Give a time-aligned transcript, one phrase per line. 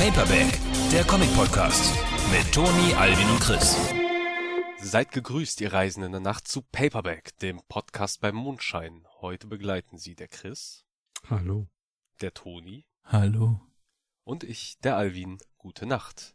[0.00, 0.58] Paperback,
[0.90, 1.94] der Comic-Podcast
[2.32, 3.76] mit Toni, Alvin und Chris.
[4.78, 9.06] Seid gegrüßt, ihr Reisenden in der Nacht zu Paperback, dem Podcast beim Mondschein.
[9.20, 10.86] Heute begleiten sie der Chris,
[11.28, 11.68] Hallo.
[12.22, 13.60] der Toni Hallo.
[14.24, 15.36] und ich, der Alvin.
[15.58, 16.34] Gute Nacht.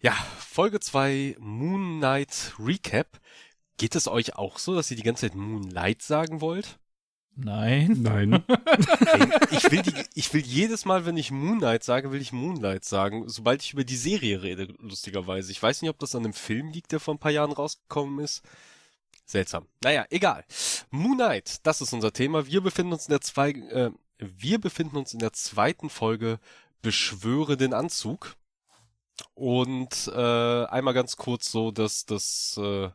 [0.00, 3.18] Ja, Folge 2 Moon Knight Recap.
[3.78, 6.78] Geht es euch auch so, dass ihr die ganze Zeit Moonlight sagen wollt?
[7.40, 7.98] Nein.
[8.02, 8.32] Nein.
[8.48, 12.32] Ey, ich, will die, ich will jedes Mal, wenn ich Moon Knight sage, will ich
[12.32, 15.52] Moonlight sagen, sobald ich über die Serie rede, lustigerweise.
[15.52, 18.24] Ich weiß nicht, ob das an einem Film liegt, der vor ein paar Jahren rausgekommen
[18.24, 18.42] ist.
[19.24, 19.68] Seltsam.
[19.84, 20.44] Naja, egal.
[20.90, 22.46] Moon Knight, das ist unser Thema.
[22.46, 26.40] Wir befinden uns in der zwei, äh, wir befinden uns in der zweiten Folge
[26.82, 28.34] Beschwöre den Anzug.
[29.34, 32.88] Und äh, einmal ganz kurz so, dass das äh,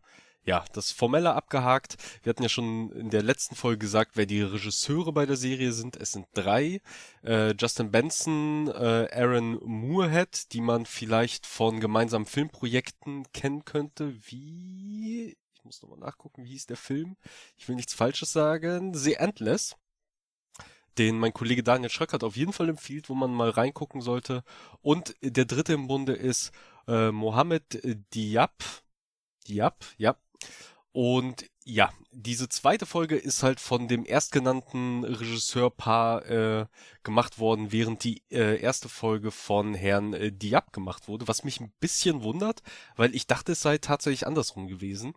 [0.46, 1.96] ja, das Formelle abgehakt.
[2.22, 5.72] Wir hatten ja schon in der letzten Folge gesagt, wer die Regisseure bei der Serie
[5.72, 5.96] sind.
[5.96, 6.82] Es sind drei.
[7.24, 14.14] Äh, Justin Benson, äh, Aaron Moorhead, die man vielleicht von gemeinsamen Filmprojekten kennen könnte.
[14.26, 15.38] Wie?
[15.54, 17.16] Ich muss nochmal nachgucken, wie hieß der Film?
[17.56, 18.94] Ich will nichts Falsches sagen.
[18.94, 19.78] The Endless.
[20.98, 24.44] Den mein Kollege Daniel Schröckert auf jeden Fall empfiehlt, wo man mal reingucken sollte.
[24.82, 26.52] Und der dritte im Bunde ist
[26.88, 27.82] äh, Mohammed
[28.14, 28.52] Diab.
[29.48, 30.16] Diab, ja,
[30.94, 36.66] und ja, diese zweite Folge ist halt von dem erstgenannten Regisseurpaar äh,
[37.02, 41.60] gemacht worden, während die äh, erste Folge von Herrn äh, Diab gemacht wurde, was mich
[41.60, 42.62] ein bisschen wundert,
[42.96, 45.14] weil ich dachte, es sei tatsächlich andersrum gewesen.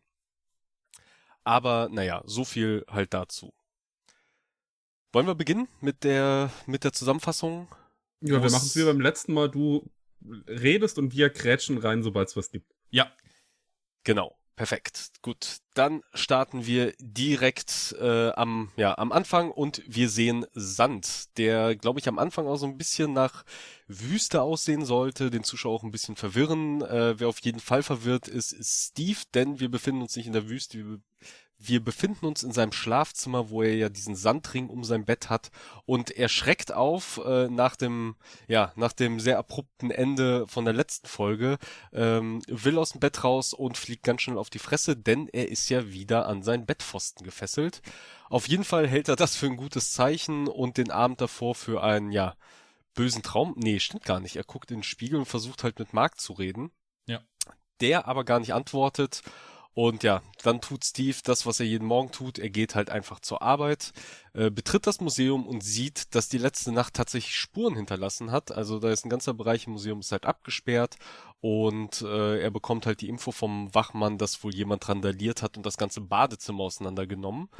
[1.45, 3.53] Aber naja, so viel halt dazu.
[5.13, 7.69] Wollen wir beginnen mit der mit der Zusammenfassung?
[8.23, 9.51] Ja, wir machen es wie beim letzten Mal.
[9.51, 9.89] Du
[10.47, 12.75] redest und wir krätschen rein, sobald es was gibt.
[12.91, 13.13] Ja.
[14.05, 15.11] Genau, perfekt.
[15.23, 21.77] Gut, dann starten wir direkt äh, am, ja, am Anfang und wir sehen Sand, der,
[21.77, 23.45] glaube ich, am Anfang auch so ein bisschen nach
[23.87, 26.83] Wüste aussehen sollte, den Zuschauer auch ein bisschen verwirren.
[26.83, 30.33] Äh, wer auf jeden Fall verwirrt ist, ist Steve, denn wir befinden uns nicht in
[30.33, 31.01] der Wüste, wir,
[31.59, 35.51] wir befinden uns in seinem Schlafzimmer, wo er ja diesen Sandring um sein Bett hat
[35.87, 40.75] und er schreckt auf äh, nach dem, ja, nach dem sehr abrupten Ende von der
[40.75, 41.59] letzten Folge,
[41.93, 45.49] ähm, will aus dem Bett raus und fliegt ganz schnell auf die Fresse, denn er
[45.49, 47.81] ist ja wieder an seinen Bettpfosten gefesselt.
[48.29, 51.83] Auf jeden Fall hält er das für ein gutes Zeichen und den Abend davor für
[51.83, 52.37] einen, ja,
[52.97, 53.55] bösen Traum.
[53.57, 54.35] Nee, stimmt gar nicht.
[54.35, 56.73] Er guckt in den Spiegel und versucht halt mit Mark zu reden.
[57.07, 57.21] Ja.
[57.81, 59.23] Der aber gar nicht antwortet.
[59.77, 62.39] Und ja, dann tut Steve das, was er jeden Morgen tut.
[62.39, 63.93] Er geht halt einfach zur Arbeit,
[64.33, 68.51] äh, betritt das Museum und sieht, dass die letzte Nacht tatsächlich Spuren hinterlassen hat.
[68.51, 70.97] Also da ist ein ganzer Bereich im Museum ist halt abgesperrt
[71.43, 75.67] und äh, er bekommt halt die Info vom Wachmann, dass wohl jemand randaliert hat und
[75.67, 77.51] das ganze Badezimmer auseinandergenommen.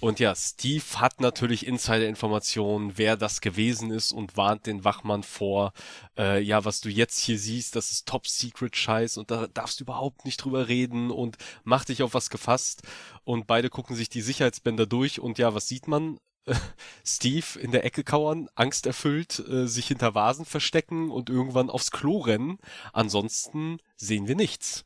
[0.00, 5.72] Und ja, Steve hat natürlich Insider-Informationen, wer das gewesen ist und warnt den Wachmann vor,
[6.16, 10.24] äh, ja, was du jetzt hier siehst, das ist Top-Secret-Scheiß und da darfst du überhaupt
[10.24, 12.82] nicht drüber reden und mach dich auf was gefasst.
[13.24, 16.20] Und beide gucken sich die Sicherheitsbänder durch und ja, was sieht man?
[17.04, 22.20] Steve in der Ecke kauern, angsterfüllt, äh, sich hinter Vasen verstecken und irgendwann aufs Klo
[22.20, 22.58] rennen.
[22.92, 24.84] Ansonsten sehen wir nichts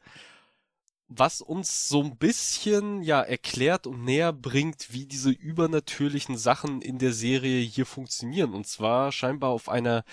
[1.19, 6.99] was uns so ein bisschen ja erklärt und näher bringt, wie diese übernatürlichen Sachen in
[6.99, 8.55] der Serie hier funktionieren.
[8.55, 10.05] Und zwar scheinbar auf einer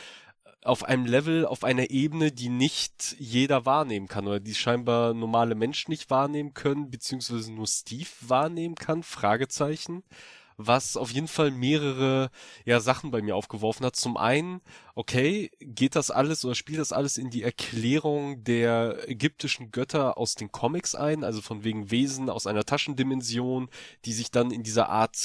[0.64, 5.56] auf einem Level, auf einer Ebene, die nicht jeder wahrnehmen kann oder die scheinbar normale
[5.56, 10.04] Menschen nicht wahrnehmen können, beziehungsweise nur Steve wahrnehmen kann, Fragezeichen,
[10.62, 12.30] was auf jeden Fall mehrere
[12.66, 13.96] ja, Sachen bei mir aufgeworfen hat.
[13.96, 14.60] Zum einen,
[14.94, 20.36] okay, geht das alles oder spielt das alles in die Erklärung der ägyptischen Götter aus
[20.36, 23.70] den Comics ein, also von wegen Wesen aus einer Taschendimension,
[24.04, 25.16] die sich dann in dieser Art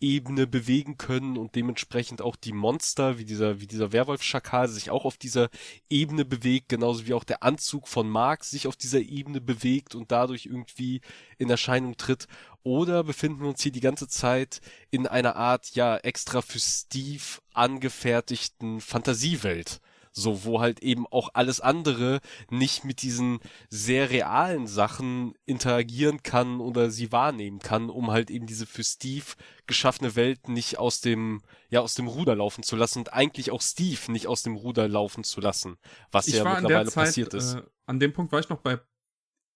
[0.00, 5.04] Zwischenebene bewegen können und dementsprechend auch die Monster, wie dieser, wie dieser Werwolf-Schakal sich auch
[5.04, 5.50] auf dieser
[5.90, 10.10] Ebene bewegt, genauso wie auch der Anzug von Mark sich auf dieser Ebene bewegt und
[10.10, 11.02] dadurch irgendwie
[11.38, 12.26] in Erscheinung tritt.
[12.62, 14.60] Oder befinden wir uns hier die ganze Zeit
[14.90, 19.80] in einer Art, ja, extra für Steve angefertigten Fantasiewelt.
[20.12, 22.20] So, wo halt eben auch alles andere
[22.50, 28.46] nicht mit diesen sehr realen Sachen interagieren kann oder sie wahrnehmen kann, um halt eben
[28.46, 29.26] diese für Steve
[29.66, 33.62] geschaffene Welt nicht aus dem, ja, aus dem Ruder laufen zu lassen und eigentlich auch
[33.62, 35.76] Steve nicht aus dem Ruder laufen zu lassen,
[36.10, 37.54] was Ich ja mittlerweile Zeit, passiert ist.
[37.54, 38.80] Äh, an dem Punkt war ich noch bei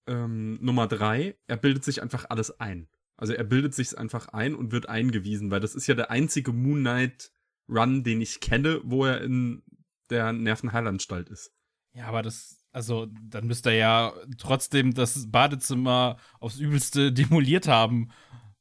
[0.07, 1.37] ähm, Nummer drei.
[1.47, 2.89] Er bildet sich einfach alles ein.
[3.17, 6.53] Also er bildet sich einfach ein und wird eingewiesen, weil das ist ja der einzige
[6.53, 7.33] Moon Knight
[7.69, 9.63] Run, den ich kenne, wo er in
[10.11, 11.53] der Nervenheilanstalt ist.
[11.93, 18.11] Ja, aber das, also, dann müsste er ja trotzdem das Badezimmer aufs Übelste demoliert haben.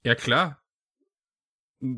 [0.04, 0.62] Ja, klar.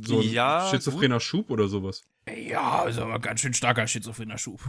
[0.02, 2.04] So ein Ja, schizophrener Schub oder sowas.
[2.28, 4.62] Ja, ist aber ganz schön starker schizophrener Schub.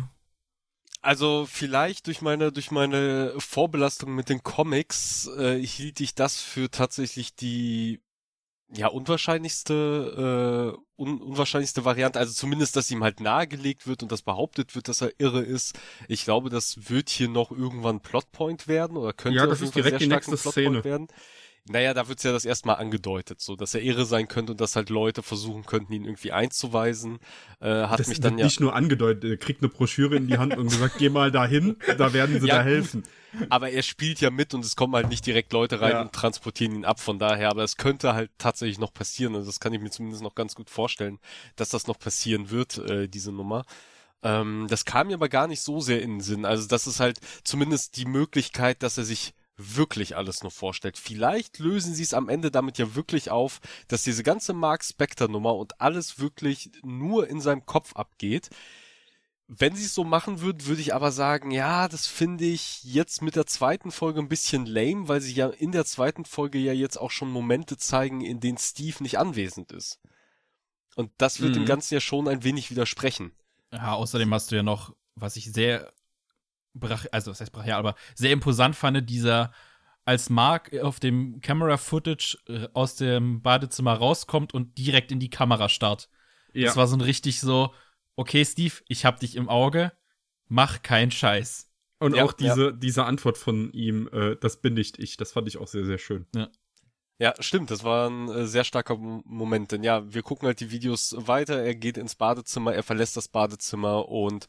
[1.02, 6.70] Also vielleicht durch meine durch meine Vorbelastung mit den Comics äh, hielt ich das für
[6.70, 8.00] tatsächlich die
[8.74, 12.18] ja unwahrscheinlichste äh, un unwahrscheinlichste Variante.
[12.18, 15.78] Also zumindest, dass ihm halt nahegelegt wird und das behauptet wird, dass er irre ist.
[16.08, 20.00] Ich glaube, das wird hier noch irgendwann Plotpoint werden oder könnte Ja, das ist direkt
[20.00, 20.84] die nächste Szene.
[20.84, 21.08] werden.
[21.68, 24.76] Naja, da wird's ja das erstmal angedeutet, so dass er irre sein könnte und dass
[24.76, 27.18] halt Leute versuchen könnten, ihn irgendwie einzuweisen.
[27.60, 28.44] Äh, hat das mich dann ja.
[28.44, 31.76] nicht nur angedeutet, er kriegt eine Broschüre in die Hand und gesagt, geh mal dahin,
[31.98, 32.70] da werden sie Ja, da gut.
[32.72, 33.02] helfen.
[33.50, 36.00] Aber er spielt ja mit und es kommen halt nicht direkt Leute rein Ja.
[36.02, 37.00] und transportieren ihn ab.
[37.00, 39.34] Von daher, aber es könnte halt tatsächlich noch passieren.
[39.34, 41.18] Also das kann ich mir zumindest noch ganz gut vorstellen,
[41.56, 43.64] dass das noch passieren wird, äh, diese Nummer.
[44.22, 46.44] Ähm, das kam mir aber gar nicht so sehr in den Sinn.
[46.46, 50.98] Also das ist halt zumindest die Möglichkeit, dass er sich wirklich alles nur vorstellt.
[50.98, 55.28] Vielleicht lösen sie es am Ende damit ja wirklich auf, dass diese ganze Mark Spector
[55.28, 58.50] Nummer und alles wirklich nur in seinem Kopf abgeht.
[59.48, 63.22] Wenn sie es so machen würden, würde ich aber sagen, ja, das finde ich jetzt
[63.22, 66.72] mit der zweiten Folge ein bisschen lame, weil sie ja in der zweiten Folge ja
[66.72, 70.00] jetzt auch schon Momente zeigen, in denen Steve nicht anwesend ist.
[70.96, 71.66] Und das wird dem Mhm.
[71.66, 73.32] Ganzen ja schon ein wenig widersprechen.
[73.72, 75.92] Ja, außerdem hast du ja noch, was ich sehr
[76.78, 79.52] brach, also was heißt brachial, aber sehr imposant fand, dieser
[80.05, 85.31] als Mark auf dem Camera Footage äh, aus dem Badezimmer rauskommt und direkt in die
[85.31, 86.08] Kamera starrt.
[86.52, 86.67] Ja.
[86.67, 87.75] Das war so ein richtig so,
[88.14, 89.93] okay, Steve, ich hab dich im Auge,
[90.49, 91.70] mach keinen Scheiß.
[91.99, 95.49] Und Ja, auch diese, diese Antwort von ihm, äh, das bin nicht ich, das fand
[95.49, 96.26] ich auch sehr, sehr schön.
[96.34, 96.49] Ja,
[97.40, 100.70] stimmt, das war ein äh, sehr starker Mo- Moment, denn ja, wir gucken halt die
[100.70, 104.46] Videos weiter, er geht ins Badezimmer, er verlässt das Badezimmer und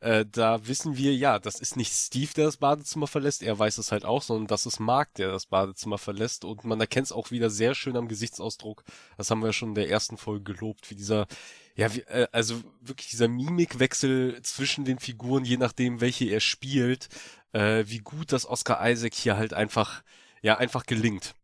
[0.00, 3.76] äh, da wissen wir, ja, das ist nicht Steve, der das Badezimmer verlässt, er weiß
[3.76, 7.12] es halt auch, sondern das ist Mark, der das Badezimmer verlässt und man erkennt es
[7.12, 8.82] auch wieder sehr schön am Gesichtsausdruck,
[9.18, 11.26] das haben wir ja schon in der ersten Folge gelobt, wie dieser,
[11.74, 17.08] ja, wie, äh, also wirklich dieser Mimikwechsel zwischen den Figuren, je nachdem, welche er spielt,
[17.52, 20.02] äh, wie gut das Oscar Isaac hier halt einfach,
[20.40, 21.34] ja, einfach gelingt.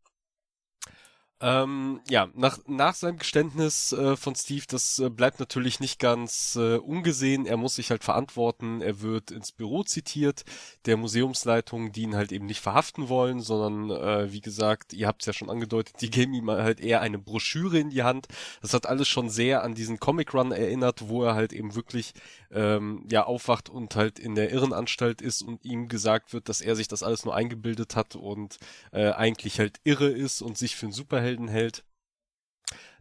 [1.43, 6.55] Ähm, ja, nach, nach seinem Geständnis äh, von Steve, das äh, bleibt natürlich nicht ganz
[6.55, 7.47] äh, ungesehen.
[7.47, 8.81] Er muss sich halt verantworten.
[8.81, 10.45] Er wird ins Büro zitiert,
[10.87, 15.23] der Museumsleitung, die ihn halt eben nicht verhaften wollen, sondern äh, wie gesagt, ihr habt
[15.23, 18.29] es ja schon angedeutet, die geben ihm halt eher eine Broschüre in die Hand.
[18.61, 22.15] Das hat alles schon sehr an diesen Comic Run erinnert, wo er halt eben wirklich
[22.53, 26.77] ähm, ja aufwacht und halt in der Irrenanstalt ist und ihm gesagt wird, dass er
[26.77, 28.59] sich das alles nur eingebildet hat und
[28.93, 30.93] äh, eigentlich halt irre ist und sich für einen
[31.33, 31.85] Superhelden hält.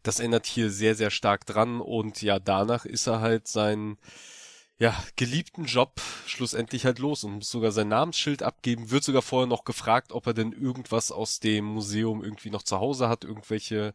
[0.03, 3.97] Das erinnert hier sehr, sehr stark dran und ja, danach ist er halt seinen
[4.79, 9.47] ja, geliebten Job schlussendlich halt los und muss sogar sein Namensschild abgeben, wird sogar vorher
[9.47, 13.93] noch gefragt, ob er denn irgendwas aus dem Museum irgendwie noch zu Hause hat, irgendwelche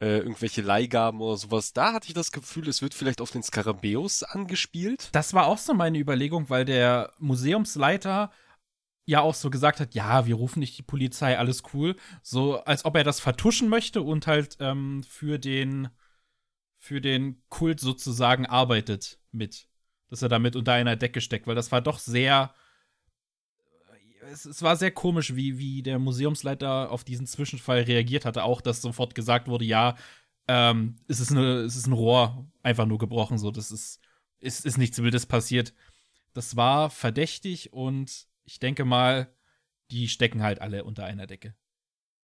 [0.00, 1.72] äh, irgendwelche Leihgaben oder sowas.
[1.72, 5.08] Da hatte ich das Gefühl, es wird vielleicht auf den Skarabäus angespielt.
[5.10, 8.30] Das war auch so meine Überlegung, weil der Museumsleiter
[9.08, 11.96] ja auch so gesagt hat, ja, wir rufen nicht die Polizei, alles cool.
[12.22, 15.88] So, als ob er das vertuschen möchte und halt ähm, für den
[16.76, 19.66] für den Kult sozusagen arbeitet mit.
[20.10, 22.54] Dass er damit unter einer Decke steckt, weil das war doch sehr
[24.30, 28.44] es, es war sehr komisch, wie, wie der Museumsleiter auf diesen Zwischenfall reagiert hatte.
[28.44, 29.96] Auch, dass sofort gesagt wurde, ja,
[30.48, 34.00] ähm, es ist, eine, es ist ein Rohr einfach nur gebrochen, so, das ist,
[34.38, 35.72] ist, ist nichts Wildes passiert.
[36.34, 39.30] Das war verdächtig und ich denke mal,
[39.90, 41.54] die stecken halt alle unter einer Decke.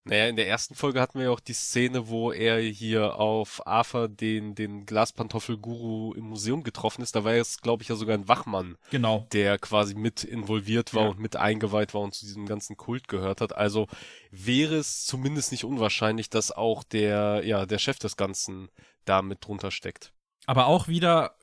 [0.07, 3.67] Naja, in der ersten Folge hatten wir ja auch die Szene, wo er hier auf
[3.67, 7.17] Arthur den, den Glaspantoffel-Guru im Museum getroffen ist.
[7.17, 9.27] Da war es, glaube ich, ja sogar ein Wachmann, Genau.
[9.33, 11.09] der quasi mit involviert war Ja.
[11.09, 13.57] und mit eingeweiht war und zu diesem ganzen Kult gehört hat.
[13.57, 13.87] Also
[14.31, 18.69] wäre es zumindest nicht unwahrscheinlich, dass auch der, ja, der Chef des Ganzen
[19.07, 20.13] da mit drunter steckt.
[20.47, 21.37] Aber auch wieder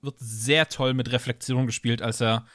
[0.00, 2.46] wird sehr toll mit Reflexion gespielt, als er,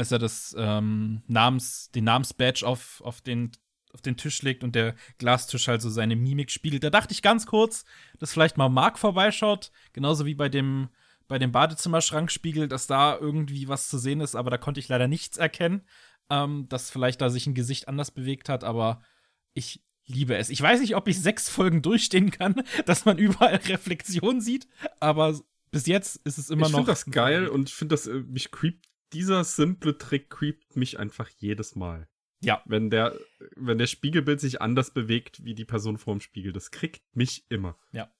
[0.00, 3.52] als er das ähm, Namens, den Namensbadge auf, auf den
[3.92, 6.84] auf den Tisch legt und der Glastisch halt so seine Mimik spiegelt.
[6.84, 7.84] Da dachte ich ganz kurz,
[8.20, 10.90] dass vielleicht mal Mark vorbeischaut, genauso wie bei dem
[11.26, 15.06] bei dem Badezimmerschrankspiegel, dass da irgendwie was zu sehen ist, aber da konnte ich leider
[15.06, 15.82] nichts erkennen,
[16.28, 19.02] ähm, dass vielleicht da sich ein Gesicht anders bewegt hat, aber
[19.54, 20.50] ich liebe es.
[20.50, 24.66] Ich weiß nicht, ob ich sechs Folgen durchstehen kann, dass man überall Reflexion sieht,
[24.98, 25.38] aber
[25.70, 26.78] bis jetzt ist es immer ich noch.
[26.78, 30.98] finde das geil und ich finde das, äh, mich creept, dieser simple Trick creept mich
[30.98, 32.08] einfach jedes Mal.
[32.42, 32.62] Ja.
[32.64, 33.18] Wenn der,
[33.56, 37.76] wenn der Spiegelbild sich anders bewegt wie die Person vorm Spiegel, das kriegt mich immer.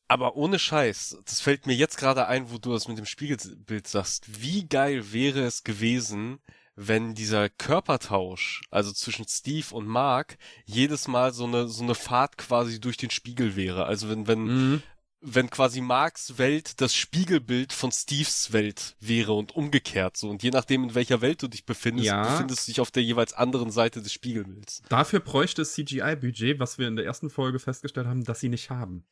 [0.08, 3.86] Aber ohne Scheiß, das fällt mir jetzt gerade ein, wo du das mit dem Spiegelbild
[3.86, 4.42] sagst.
[4.42, 6.40] Wie geil wäre es gewesen,
[6.74, 12.38] wenn dieser Körpertausch, also zwischen Steve und Mark, jedes Mal so eine, so eine Fahrt
[12.38, 13.86] quasi durch den Spiegel wäre.
[13.86, 14.82] Also wenn, wenn, Mhm.
[15.22, 20.30] Wenn quasi Marks Welt das Spiegelbild von Steves Welt wäre und umgekehrt so.
[20.30, 22.22] Und je nachdem, in welcher Welt du dich befindest, Ja.
[22.22, 24.82] befindest du dich auf der jeweils anderen Seite des Spiegelbilds.
[24.88, 28.70] Dafür bräuchte es CGI-Budget, was wir in der ersten Folge festgestellt haben, dass sie nicht
[28.70, 29.04] haben.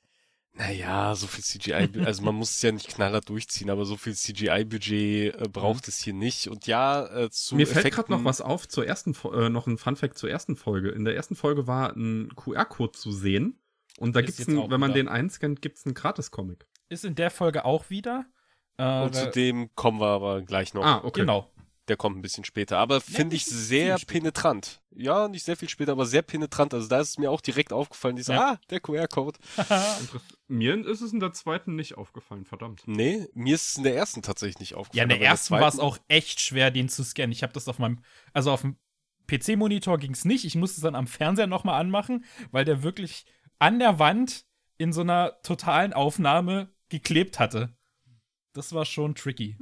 [0.54, 4.14] Naja, so viel CGI, also man muss es ja nicht knallhart durchziehen, aber so viel
[4.14, 6.48] CGI-Budget äh, braucht es hier nicht.
[6.48, 9.66] Und ja, äh, zu Mir fällt Effekten, gerade noch was auf zur ersten, äh, noch
[9.66, 10.88] ein Funfact zur ersten Folge.
[10.88, 13.58] In der ersten Folge war ein QR-Code zu sehen.
[13.98, 15.00] Und da gibt's jetzt ein, auch wenn man wieder.
[15.00, 16.66] den einscannt, gibt's einen Gratis-Comic.
[16.88, 18.26] Ist in der Folge auch wieder.
[18.78, 20.84] Äh, Und zu dem kommen wir aber gleich noch.
[20.84, 21.20] Ah, okay.
[21.20, 21.50] Genau.
[21.88, 22.76] Der kommt ein bisschen später.
[22.78, 24.82] Aber finde ich sehr penetrant.
[24.94, 26.74] Ja, nicht sehr viel später, aber sehr penetrant.
[26.74, 28.14] Also da ist es mir auch direkt aufgefallen.
[28.16, 28.52] Die so, Ja.
[28.52, 29.38] ah, der QR-Code.
[30.48, 32.82] Mir ist es in der zweiten nicht aufgefallen, verdammt.
[32.86, 35.10] Nee, mir ist es in der ersten tatsächlich nicht Ja, aufgefallen.
[35.10, 37.32] in der ersten war es auch echt schwer, den zu scannen.
[37.32, 38.00] Ich habe das auf meinem,
[38.32, 38.76] also auf dem
[39.26, 40.44] PC-Monitor ging es nicht.
[40.44, 43.26] Ich musste es dann am Fernseher nochmal anmachen, weil der wirklich
[43.58, 44.44] an der Wand
[44.76, 47.76] in so einer totalen Aufnahme geklebt hatte.
[48.52, 49.56] Das war schon tricky.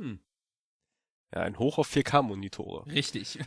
[1.35, 2.87] Ja, ein Hoch auf 4K-Monitore.
[2.87, 3.39] Richtig.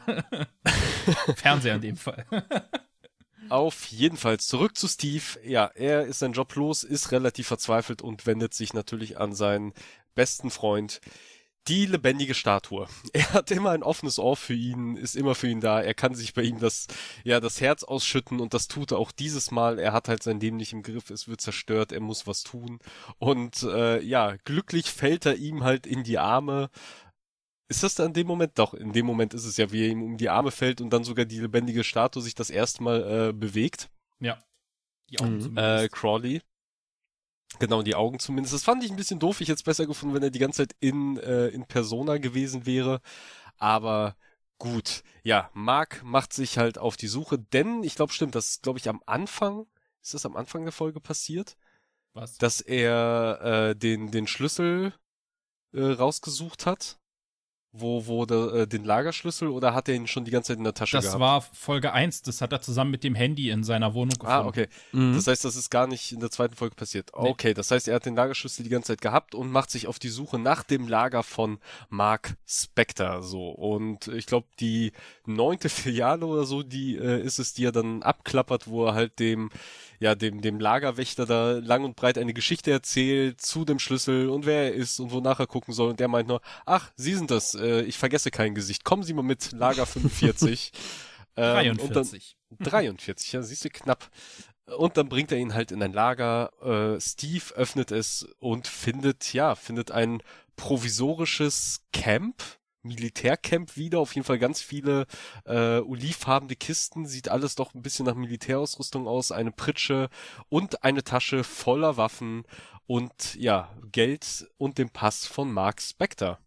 [1.36, 2.26] Fernseher in dem Fall.
[3.50, 5.24] Auf jeden Fall zurück zu Steve.
[5.44, 9.74] Ja, er ist sein Job los, ist relativ verzweifelt und wendet sich natürlich an seinen
[10.14, 11.02] besten Freund,
[11.70, 12.88] die lebendige Statue.
[13.14, 15.82] Er hat immer ein offenes Ohr für ihn, ist immer für ihn da.
[15.82, 16.88] Er kann sich bei ihm das,
[17.24, 19.80] ja, das Herz ausschütten und das tut er auch dieses Mal.
[19.80, 22.80] Er hat halt sein Leben nicht im Griff, es wird zerstört, er muss was tun.
[23.20, 26.70] Und äh, ja, glücklich fällt er ihm halt in die Arme.
[27.68, 28.58] Ist das da in dem Moment?
[28.58, 30.90] Doch, in dem Moment ist es ja, wie er ihm um die Arme fällt und
[30.90, 33.90] dann sogar die lebendige Statue sich das erste Mal äh, bewegt.
[34.20, 34.44] ja.
[35.12, 35.58] Die Augen Mhm.
[35.58, 36.42] Äh, Crawley.
[37.58, 38.54] Genau, die Augen zumindest.
[38.54, 39.42] Das fand ich ein bisschen doof.
[39.42, 42.66] Ich hätte es besser gefunden, wenn er die ganze Zeit in, äh, in Persona gewesen
[42.66, 43.02] wäre.
[43.58, 44.16] Aber
[44.60, 45.04] gut.
[45.24, 48.78] Ja, Mark macht sich halt auf die Suche, denn ich glaube, stimmt, das ist, glaube
[48.78, 49.66] ich, am Anfang,
[50.02, 51.58] ist das am Anfang der Folge passiert,
[52.14, 52.38] Was?
[52.38, 54.94] dass er äh, den, den Schlüssel
[55.74, 57.00] äh, rausgesucht hat.
[57.72, 60.64] Wo, wo der, äh, den Lagerschlüssel oder hat er ihn schon die ganze Zeit in
[60.64, 61.20] der Tasche Das gehabt?
[61.20, 64.32] war Folge 1, das hat er zusammen mit dem Handy in seiner Wohnung gefunden.
[64.32, 64.68] Ah, okay.
[64.92, 65.14] Mhm.
[65.14, 67.12] Das heißt, das ist gar nicht in der zweiten Folge passiert.
[67.16, 67.30] Nee.
[67.30, 70.00] Okay, das heißt, er hat den Lagerschlüssel die ganze Zeit gehabt und macht sich auf
[70.00, 71.60] die Suche nach dem Lager von
[71.90, 73.22] Mark Spector.
[73.22, 73.50] So.
[73.50, 74.92] Und ich glaube, die
[75.28, 79.20] neunte Filiale oder so, die äh, ist es, die er dann abklappert, wo er halt
[79.20, 79.52] dem,
[80.00, 84.46] ja, dem, dem Lagerwächter da lang und breit eine Geschichte erzählt zu dem Schlüssel und
[84.46, 85.90] wer er ist und wonach er gucken soll.
[85.90, 88.84] Und der meint nur, ach, Sie sind das, äh, ich vergesse kein Gesicht.
[88.84, 90.72] Kommen Sie mal mit, Lager 45.
[91.36, 92.38] Ähm, und dann, 43.
[92.60, 94.10] 43, ja, siehst du, knapp.
[94.78, 96.52] Und dann bringt er ihn halt in ein Lager.
[96.96, 100.22] Äh, Steve öffnet es und findet, ja, findet ein
[100.56, 102.44] provisorisches Camp,
[102.90, 104.00] Militärcamp wieder.
[104.00, 105.08] Auf jeden Fall ganz viele
[105.46, 107.06] äh, olivfarbene Kisten.
[107.06, 109.32] Sieht alles doch ein bisschen nach Militärausrüstung aus.
[109.32, 110.10] Eine Pritsche
[110.50, 112.44] und eine Tasche voller Waffen
[112.86, 116.40] und ja, Geld und den Pass von Mark Spector.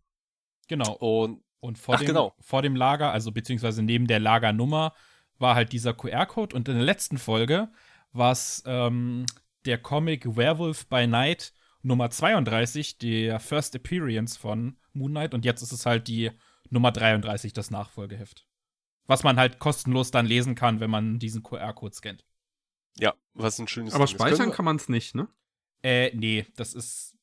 [0.68, 0.92] Genau.
[0.92, 2.34] Und Und vor, Ach, dem, genau.
[2.40, 4.92] vor dem Lager, also beziehungsweise neben der Lagernummer,
[5.38, 6.56] war halt dieser QR-Code.
[6.56, 7.68] Und in der letzten Folge
[8.12, 9.26] war es ähm,
[9.64, 15.34] der Comic Werewolf by Night Nummer 32, der First Appearance von Moon Knight.
[15.34, 16.30] Und jetzt ist es halt die
[16.70, 18.46] Nummer 33, das Nachfolgeheft.
[19.06, 22.24] Was man halt kostenlos dann lesen kann, wenn man diesen QR-Code scannt.
[22.98, 25.26] ja, was ein schönes Aber Ding speichern kann man es nicht, ne?
[25.82, 27.16] Äh, nee, das ist.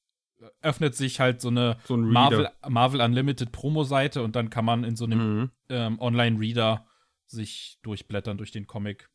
[0.62, 2.50] Öffnet sich halt so eine So ein Marvel.
[2.68, 5.51] Marvel Unlimited Promo-Seite und dann kann man in so einem Mhm.
[5.70, 6.86] ähm, Online-Reader
[7.28, 9.10] sich durchblättern durch den Comic.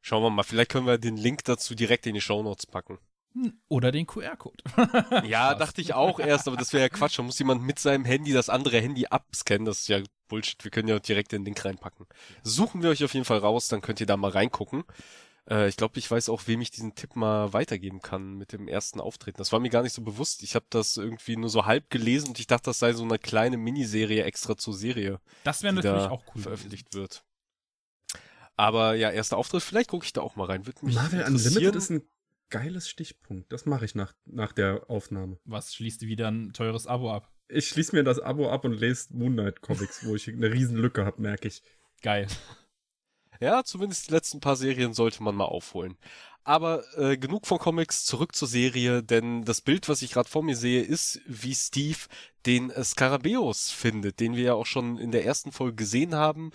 [0.00, 2.98] Schauen wir mal, vielleicht können wir den Link dazu direkt in die Shownotes packen.
[3.68, 4.64] Oder den QR-Code.
[5.28, 7.18] Ja, dachte ich auch erst, aber das wäre ja Quatsch.
[7.18, 9.64] Da muss jemand mit seinem Handy das andere Handy abscannen.
[9.64, 10.62] Das ist ja Bullshit.
[10.64, 12.06] Wir können ja direkt den Link reinpacken.
[12.42, 14.84] Suchen wir euch auf jeden Fall raus, dann könnt ihr da mal reingucken.
[15.48, 18.66] Äh, ich glaube, ich weiß auch, wem ich diesen Tipp mal weitergeben kann mit dem
[18.68, 19.38] ersten Auftreten.
[19.38, 20.42] Das war mir gar nicht so bewusst.
[20.42, 23.18] Ich habe das irgendwie nur so halb gelesen und ich dachte, das sei so eine
[23.18, 26.42] kleine Miniserie extra zur Serie, Das wäre die natürlich da auch cool.
[26.42, 27.24] veröffentlicht wird.
[28.56, 30.66] Aber ja, erster Auftritt, vielleicht gucke ich da auch mal rein.
[30.66, 31.56] Würde mich Marvel interessieren.
[31.56, 32.02] Unlimited ist ein
[32.50, 33.52] geiles Stichpunkt.
[33.52, 35.38] Das mache ich nach, nach der Aufnahme.
[35.44, 37.32] Was schließt wieder ein teures Abo ab?
[37.48, 40.76] Ich schließe mir das Abo ab und lese Moon Knight Comics, wo ich eine riesen
[40.76, 41.62] Lücke habe, merke ich.
[42.02, 42.26] Geil.
[43.40, 45.96] Ja, zumindest die letzten paar Serien sollte man mal aufholen.
[46.42, 50.42] Aber äh, genug von Comics, zurück zur Serie, denn das Bild, was ich gerade vor
[50.42, 51.98] mir sehe, ist, wie Steve
[52.46, 56.50] den äh, Skarabäus findet, den wir ja auch schon in der ersten Folge gesehen haben,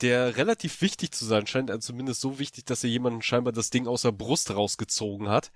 [0.00, 3.70] der relativ wichtig zu sein scheint, also zumindest so wichtig, dass er jemanden scheinbar das
[3.70, 5.52] Ding aus der Brust rausgezogen hat.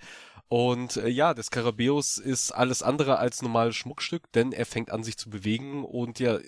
[0.48, 5.04] Und äh, ja, der Skarabäus ist alles andere als normales Schmuckstück, denn er fängt an
[5.04, 6.38] sich zu bewegen und ja,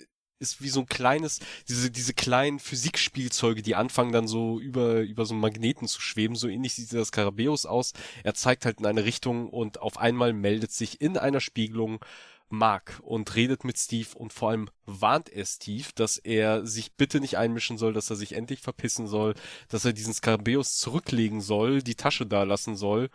[0.41, 5.25] ist wie so ein kleines, diese, diese kleinen Physikspielzeuge, die anfangen dann so über, über
[5.25, 6.35] so einen Magneten zu schweben.
[6.35, 7.93] So ähnlich sieht das Karabeus aus.
[8.23, 12.03] Er zeigt halt in eine Richtung und auf einmal meldet sich in einer Spiegelung
[12.51, 17.19] Mark und redet mit Steve und vor allem warnt er Steve, dass er sich bitte
[17.19, 19.35] nicht einmischen soll, dass er sich endlich verpissen soll,
[19.69, 23.09] dass er diesen Skarabeus zurücklegen soll, die Tasche da lassen soll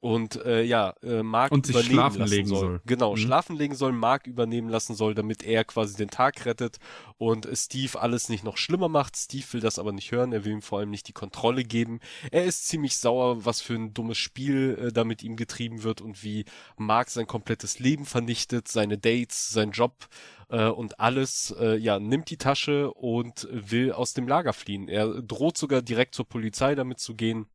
[0.00, 2.58] und äh, ja, äh, Mark Und sich übernehmen schlafen lassen legen soll.
[2.58, 2.80] soll.
[2.86, 3.16] Genau, Mhm.
[3.18, 6.78] schlafen legen soll, Mark übernehmen lassen soll, damit er quasi den Tag rettet
[7.18, 9.16] und Steve alles nicht noch schlimmer macht.
[9.16, 12.00] Steve will das aber nicht hören, er will ihm vor allem nicht die Kontrolle geben.
[12.30, 16.00] Er ist ziemlich sauer, was für ein dummes Spiel äh, da mit ihm getrieben wird
[16.00, 16.46] und wie
[16.78, 20.08] Mark sein komplettes Leben vernichtet, seine Dates, sein Job
[20.48, 24.88] äh, und alles, äh, ja, nimmt die Tasche und will aus dem Lager fliehen.
[24.88, 27.46] Er droht sogar direkt zur Polizei damit zu gehen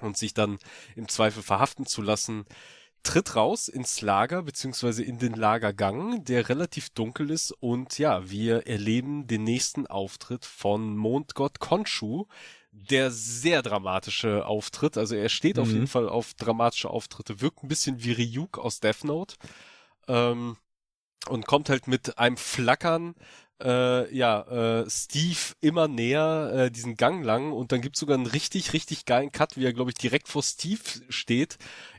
[0.00, 0.58] und sich dann
[0.94, 2.44] im Zweifel verhaften zu lassen,
[3.02, 8.66] tritt raus ins Lager beziehungsweise in den Lagergang, der relativ dunkel ist und ja, wir
[8.66, 12.26] erleben den nächsten Auftritt von Mondgott Khonshu,
[12.72, 15.74] der sehr dramatische Auftritt, also er steht auf Mhm.
[15.74, 19.36] jeden Fall auf dramatische Auftritte, wirkt ein bisschen wie Ryuk aus Death Note
[20.08, 20.56] ähm,
[21.28, 23.14] und kommt halt mit einem Flackern
[23.62, 28.26] äh, ja, äh, Steve immer näher äh, diesen Gang lang und dann gibt's sogar einen
[28.26, 31.56] richtig, richtig geilen Cut, wie er, glaube ich, direkt vor Steve steht.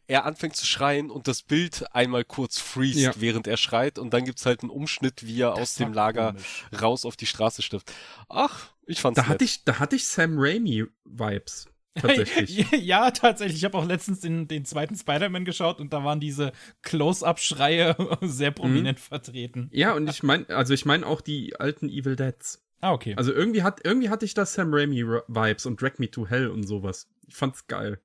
[0.10, 3.12] Er anfängt zu schreien und das Bild einmal kurz freest, Ja.
[3.18, 6.36] während er schreit und dann gibt's halt einen Umschnitt, wie er aus dem Lager
[6.82, 7.92] raus auf die Straße stirbt.
[8.30, 9.30] Ach, ich fand's Da nett.
[9.32, 11.68] hatte ich, da hatte ich Sam Raimi-Vibes.
[12.02, 12.72] Tatsächlich.
[12.82, 13.58] ja, tatsächlich.
[13.58, 16.52] Ich habe auch letztens den, den zweiten Spider-Man geschaut und da waren diese
[16.84, 19.70] Close-Up-Schreie sehr prominent vertreten.
[19.74, 22.64] ja, und ich meine, also ich meine auch die alten Evil Deads.
[22.80, 23.16] Ah, okay.
[23.18, 26.64] Also irgendwie hat, irgendwie hatte ich da Sam Raimi-Vibes und Drag Me to Hell und
[26.64, 27.08] sowas.
[27.28, 28.00] Ich fand's geil.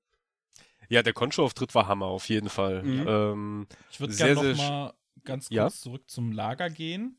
[0.88, 2.82] Ja, der Concho-Auftritt war Hammer, auf jeden Fall.
[2.82, 3.04] Mhm.
[3.08, 4.92] Ähm, Ich würde gerne noch mal
[5.24, 5.68] ganz kurz Ja?
[5.70, 7.18] zurück zum Lager gehen.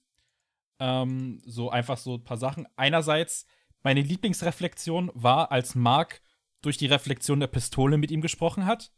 [0.79, 2.67] Ähm, so einfach so ein paar Sachen.
[2.75, 3.45] Einerseits,
[3.83, 6.21] meine Lieblingsreflexion war, als Mark
[6.63, 8.91] durch die Reflexion der Pistole mit ihm gesprochen hat.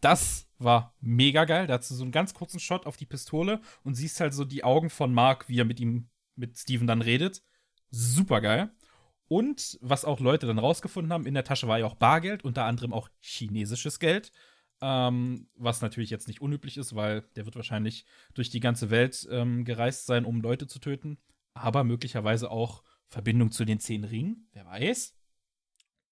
[0.00, 1.66] Das war mega geil.
[1.66, 4.44] Da hast du so einen ganz kurzen Shot auf die Pistole und siehst halt so
[4.44, 7.42] die Augen von Mark, wie er mit ihm, mit Steven dann redet.
[7.90, 8.70] Super geil.
[9.26, 12.64] Und was auch Leute dann rausgefunden haben, in der Tasche war ja auch Bargeld, unter
[12.64, 14.32] anderem auch chinesisches Geld.
[14.80, 19.26] Ähm, was natürlich jetzt nicht unüblich ist, weil der wird wahrscheinlich durch die ganze Welt
[19.30, 21.18] ähm, gereist sein, um Leute zu töten.
[21.52, 25.17] Aber möglicherweise auch Verbindung zu den zehn Ringen, wer weiß.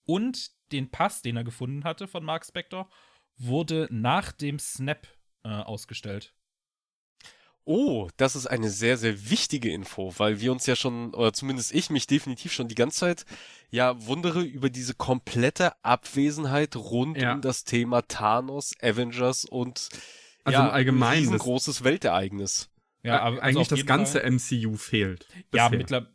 [0.06, 2.88] Und den Pass, den er gefunden hatte von Mark Spector,
[3.36, 5.06] wurde nach dem Snap
[5.44, 6.32] äh, ausgestellt.
[7.68, 11.74] Oh, das ist eine sehr, sehr wichtige Info, weil wir uns ja schon, oder zumindest
[11.74, 13.26] ich mich definitiv schon die ganze Zeit
[13.70, 17.34] ja wundere über diese komplette Abwesenheit rund Ja.
[17.34, 19.88] um das Thema Thanos, Avengers und
[20.44, 22.70] Also ja, im Allgemeinen, ein großes Weltereignis.
[23.06, 25.26] Ja, aber also eigentlich das ganze Fall- MCU fehlt.
[25.54, 25.70] Ja, bisher.
[25.78, 26.12] mittler,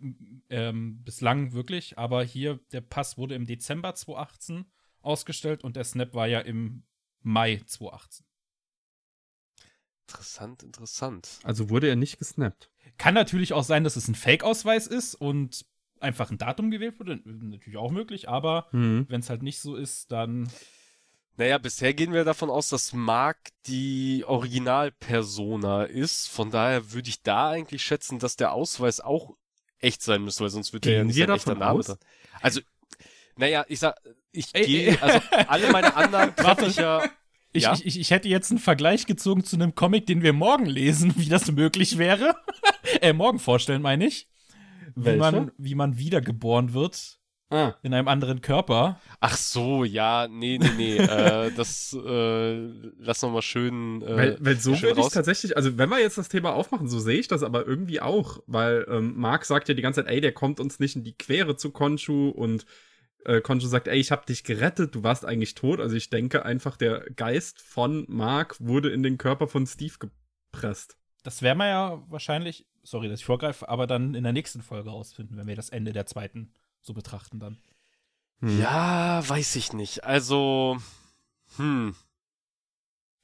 [0.49, 4.65] ähm, bislang wirklich, aber hier, der Pass wurde im Dezember 2018
[5.01, 6.84] ausgestellt und der Snap war ja im
[7.21, 8.25] Mai 2018.
[10.08, 11.39] Interessant, interessant.
[11.43, 12.69] Also wurde er nicht gesnappt.
[12.97, 15.65] Kann natürlich auch sein, dass es ein Fake-Ausweis ist und
[15.99, 17.21] einfach ein Datum gewählt wurde.
[17.23, 19.06] Natürlich auch möglich, aber Mhm.
[19.08, 20.49] wenn es halt nicht so ist, dann.
[21.41, 26.27] Naja, bisher gehen wir davon aus, dass Mark die Originalpersona ist.
[26.27, 29.34] Von daher würde ich da eigentlich schätzen, dass der Ausweis auch
[29.80, 31.88] echt sein müsste, weil sonst wird er ja nicht sein echter Name aus?
[31.88, 31.97] sein.
[32.41, 32.62] Also,
[33.38, 33.95] naja, ich sag,
[34.32, 37.10] ich gehe, also alle meine Annahmen treffe ich ja.
[37.54, 37.73] Ich, Ja?
[37.73, 41.12] ich, ich, ich hätte jetzt einen Vergleich gezogen zu einem Comic, den wir morgen lesen,
[41.17, 42.36] wie das möglich wäre.
[43.01, 44.27] äh, morgen vorstellen, meine ich.
[44.93, 47.19] Wie man, wie man wiedergeboren wird
[47.52, 47.76] Ah.
[47.84, 49.00] in einem anderen Körper.
[49.20, 52.56] Ach so, ja, nee, nee, nee, äh, das äh,
[52.98, 54.02] lass noch mal schön.
[54.02, 55.14] Äh, Weil, weil so schön würde ich raus.
[55.14, 58.40] tatsächlich, also wenn wir jetzt das Thema aufmachen, so sehe ich das aber irgendwie auch,
[58.48, 61.18] weil ähm, Mark sagt ja die ganze Zeit, ey, der kommt uns nicht in die
[61.18, 62.66] Quere zu Konshu und
[63.26, 65.82] äh, Konshu sagt, ey, ich hab dich gerettet, du warst eigentlich tot.
[65.82, 70.98] Also ich denke einfach, der Geist von Mark wurde in den Körper von Steve gepresst.
[71.24, 74.90] Das werden wir ja wahrscheinlich, sorry, dass ich vorgreife, aber dann in der nächsten Folge
[74.90, 77.58] rausfinden, wenn wir das Ende der zweiten so betrachten dann.
[78.41, 80.04] Ja, weiß ich nicht.
[80.04, 80.78] Also,
[81.58, 81.96] hm,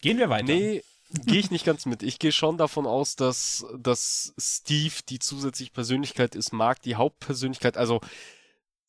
[0.01, 0.45] Gehen wir weiter.
[0.45, 0.83] nee,
[1.25, 2.03] gehe ich nicht ganz mit.
[2.03, 7.77] Ich gehe schon davon aus, dass, dass Steve die zusätzliche Persönlichkeit ist, Mark die Hauptpersönlichkeit.
[7.77, 7.99] Also,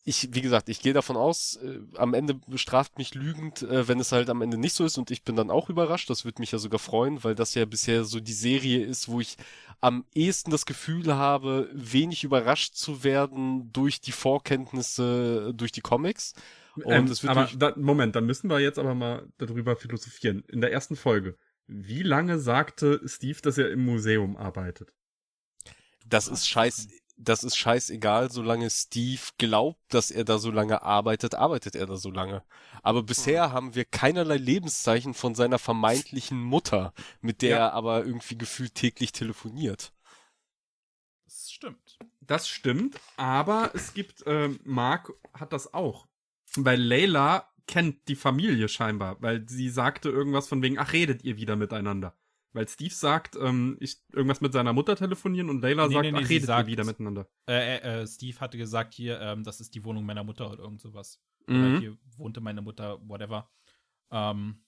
[0.08, 4.00] ich, wie gesagt, ich gehe davon aus, äh, am Ende bestraft mich lügend, äh, wenn
[4.00, 6.08] es halt am Ende nicht so ist und ich bin dann auch überrascht.
[6.08, 9.20] Das würde mich ja sogar freuen, weil das ja bisher so die Serie ist, wo
[9.20, 9.36] ich
[9.80, 16.32] am ehesten das Gefühl habe, wenig überrascht zu werden durch die Vorkenntnisse, durch die Comics.
[16.76, 20.42] Und Ähm, es wird aber da, Moment, dann müssen wir jetzt aber mal darüber philosophieren.
[20.48, 24.90] In der ersten Folge, wie lange sagte Steve, dass er im Museum arbeitet?
[26.06, 26.88] Das ist scheiß,
[27.18, 31.96] das ist scheißegal, solange Steve glaubt, dass er da so lange arbeitet, arbeitet er da
[31.96, 32.42] so lange.
[32.82, 37.56] Aber bisher haben wir keinerlei Lebenszeichen von seiner vermeintlichen Mutter, mit der Ja.
[37.56, 39.92] er aber irgendwie gefühlt täglich telefoniert.
[41.24, 41.98] Das stimmt.
[42.20, 46.06] Das stimmt, aber es gibt, ähm, Mark hat das auch.
[46.56, 51.36] Weil Layla kennt die Familie scheinbar, weil sie sagte irgendwas von wegen, ach, redet ihr
[51.36, 52.14] wieder miteinander.
[52.58, 56.10] Weil Steve sagt, ähm, ich irgendwas mit seiner Mutter telefonieren und Layla Nee, sagt, nee,
[56.10, 57.28] nee, ach, redet sagt- wieder miteinander.
[57.48, 60.64] Äh, äh, äh, Steve hatte gesagt hier, ähm, das ist die Wohnung meiner Mutter oder
[60.64, 61.22] irgend sowas.
[61.46, 61.78] Oder Mhm.
[61.78, 63.48] hier wohnte meine Mutter, whatever.
[64.10, 64.64] Ähm,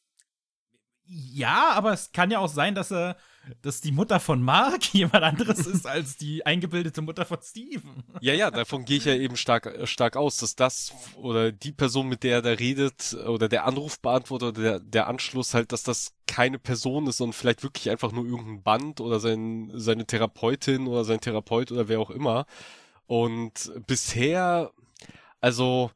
[1.13, 3.17] ja, aber es kann ja auch sein, dass er,
[3.63, 8.05] dass die Mutter von Mark jemand anderes ist als die eingebildete Mutter von Steven.
[8.21, 12.09] Ja, ja, davon gehe ich ja eben stark, stark aus, dass das oder die Person,
[12.09, 16.15] mit der er da redet, oder der Anrufbeantworter oder der, der Anschluss halt, dass das
[16.29, 21.05] keine Person ist, sondern vielleicht wirklich einfach nur irgendein Band oder sein, seine Therapeutin oder
[21.05, 22.47] sein Therapeut oder wer auch immer.
[23.07, 24.71] Und bisher,
[25.41, 25.91] also,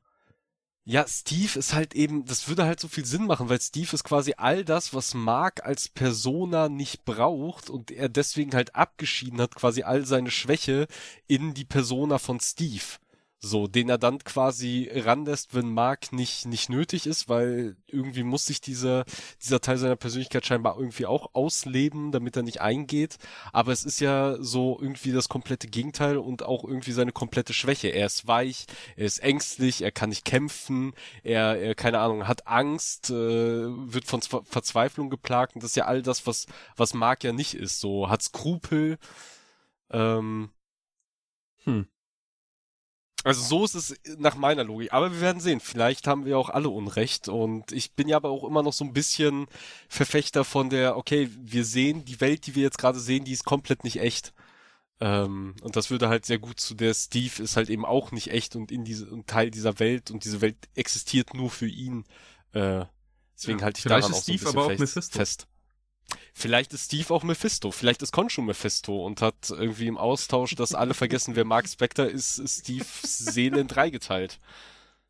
[0.86, 4.04] ja, Steve ist halt eben, das würde halt so viel Sinn machen, weil Steve ist
[4.04, 9.54] quasi all das, was Mark als Persona nicht braucht und er deswegen halt abgeschieden hat,
[9.54, 10.86] quasi all seine Schwäche
[11.26, 12.98] in die Persona von Steve.
[13.44, 18.46] So, den er dann quasi ranlässt, wenn Mark nicht, nicht nötig ist, weil irgendwie muss
[18.46, 19.04] sich dieser,
[19.42, 23.18] dieser Teil seiner Persönlichkeit scheinbar irgendwie auch ausleben, damit er nicht eingeht.
[23.52, 27.88] Aber es ist ja so irgendwie das komplette Gegenteil und auch irgendwie seine komplette Schwäche.
[27.88, 28.64] Er ist weich,
[28.96, 34.06] er ist ängstlich, er kann nicht kämpfen, er, er keine Ahnung, hat Angst, äh, wird
[34.06, 37.54] von Zwe- Verzweiflung geplagt und das ist ja all das, was, was Mark ja nicht
[37.54, 37.80] ist.
[37.80, 38.98] So, hat Skrupel,
[39.90, 40.50] ähm,
[41.64, 41.86] Hm.
[43.24, 44.92] Also so ist es nach meiner Logik.
[44.92, 45.60] Aber wir werden sehen.
[45.60, 47.28] Vielleicht haben wir auch alle Unrecht.
[47.28, 49.46] Und ich bin ja aber auch immer noch so ein bisschen
[49.88, 53.44] Verfechter von der, okay, wir sehen, die Welt, die wir jetzt gerade sehen, die ist
[53.44, 54.34] komplett nicht echt.
[55.00, 58.30] Ähm, und das würde halt sehr gut zu der Steve ist halt eben auch nicht
[58.30, 62.04] echt und in diese, ein Teil dieser Welt und diese Welt existiert nur für ihn.
[62.52, 62.84] Äh,
[63.36, 65.48] deswegen Ja, halte ich daran auch so ein Steve bisschen fest.
[66.32, 70.74] Vielleicht ist Steve auch Mephisto, vielleicht ist Konshu Mephisto und hat irgendwie im Austausch, dass
[70.74, 74.38] alle vergessen, wer Mark Spector ist, ist Steves Seele in drei geteilt.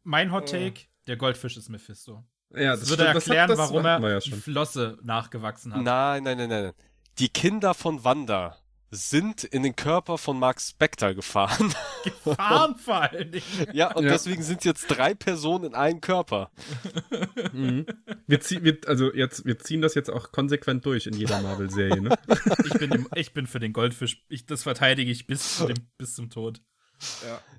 [0.03, 2.25] Mein Hot Take, der Goldfisch ist Mephisto.
[2.55, 4.21] Ja, Das, würde stimmt, das hat- erklären, das warum er ja.
[4.21, 5.83] Flosse nachgewachsen hat.
[5.83, 6.49] Nein, nein, nein.
[6.49, 6.73] nein.
[7.19, 8.57] Die Kinder von Wanda
[8.95, 11.75] sind in den Körper von Mark Spector gefahren.
[12.05, 13.45] Gefahren vor allen Dingen.
[13.73, 14.11] ja, und Ja.
[14.13, 16.51] deswegen sind jetzt drei Personen in einem Körper.
[17.53, 17.87] Mhm.
[18.27, 22.01] Wir, zieh, wir, also jetzt, wir ziehen das jetzt auch konsequent durch in jeder Marvel-Serie,
[22.01, 22.17] ne?
[22.67, 24.25] Ich bin, im, ich bin für den Goldfisch.
[24.29, 26.61] Ich, das verteidige ich bis, zu dem, bis zum Tod.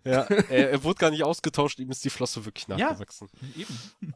[0.04, 2.78] Ja, er, er wurde gar nicht ausgetauscht, ihm ist die Flosse wirklich Ja.
[2.78, 3.30] nachgewachsen.
[3.56, 4.13] Eben.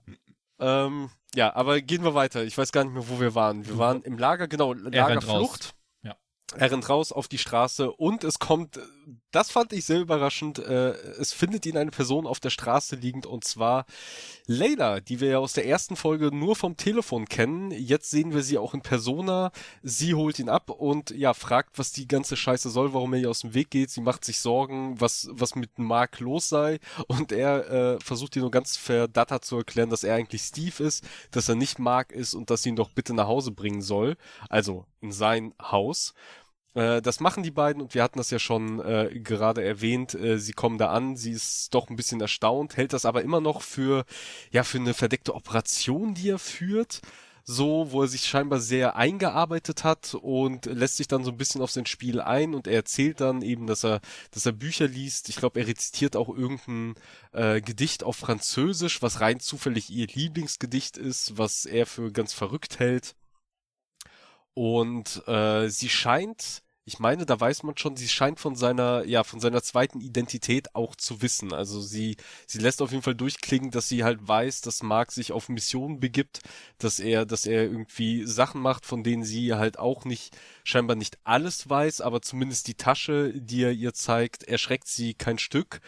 [0.59, 2.43] Ähm, ja, aber gehen wir weiter.
[2.43, 3.65] Ich weiß gar nicht mehr, wo wir waren.
[3.67, 5.73] Wir waren im Lager, genau, Lagerflucht.
[6.55, 8.79] Er rennt raus auf die Straße und es kommt,
[9.31, 13.25] das fand ich sehr überraschend, äh, es findet ihn eine Person auf der Straße liegend
[13.25, 13.85] und zwar
[14.47, 17.71] Layla, die wir ja aus der ersten Folge nur vom Telefon kennen.
[17.71, 19.51] Jetzt sehen wir sie auch in Persona.
[19.83, 23.29] Sie holt ihn ab und ja, fragt, was die ganze Scheiße soll, warum er ihr
[23.29, 23.91] aus dem Weg geht.
[23.91, 28.41] Sie macht sich Sorgen, was, was mit Mark los sei und er äh, versucht ihr
[28.41, 32.33] nur ganz verdattert zu erklären, dass er eigentlich Steve ist, dass er nicht Mark ist
[32.33, 34.17] und dass sie ihn doch bitte nach Hause bringen soll.
[34.49, 36.13] Also in sein Haus.
[36.73, 40.13] Äh, das machen die beiden und wir hatten das ja schon äh, gerade erwähnt.
[40.13, 43.41] Äh, sie kommen da an, sie ist doch ein bisschen erstaunt, hält das aber immer
[43.41, 44.05] noch für
[44.51, 47.01] ja für eine verdeckte Operation, die er führt.
[47.51, 51.61] So, wo er sich scheinbar sehr eingearbeitet hat und lässt sich dann so ein bisschen
[51.61, 55.29] auf sein Spiel ein und er erzählt dann eben, dass er, dass er Bücher liest.
[55.29, 56.93] Ich glaube, er rezitiert auch irgendein
[57.31, 62.77] äh, Gedicht auf Französisch, was rein zufällig ihr Lieblingsgedicht ist, was er für ganz verrückt
[62.77, 63.15] hält.
[64.59, 69.23] Und äh, sie scheint, ich meine, da weiß man schon, sie scheint von seiner, ja,
[69.23, 71.53] von seiner zweiten Identität auch zu wissen.
[71.53, 75.31] Also sie, sie lässt auf jeden Fall durchklingen, dass sie halt weiß, dass Mark sich
[75.31, 76.41] auf Missionen begibt,
[76.77, 81.19] dass er, dass er irgendwie Sachen macht, von denen sie halt auch nicht, scheinbar nicht
[81.23, 85.79] alles weiß, aber zumindest die Tasche, die er ihr zeigt, erschreckt sie kein Stück.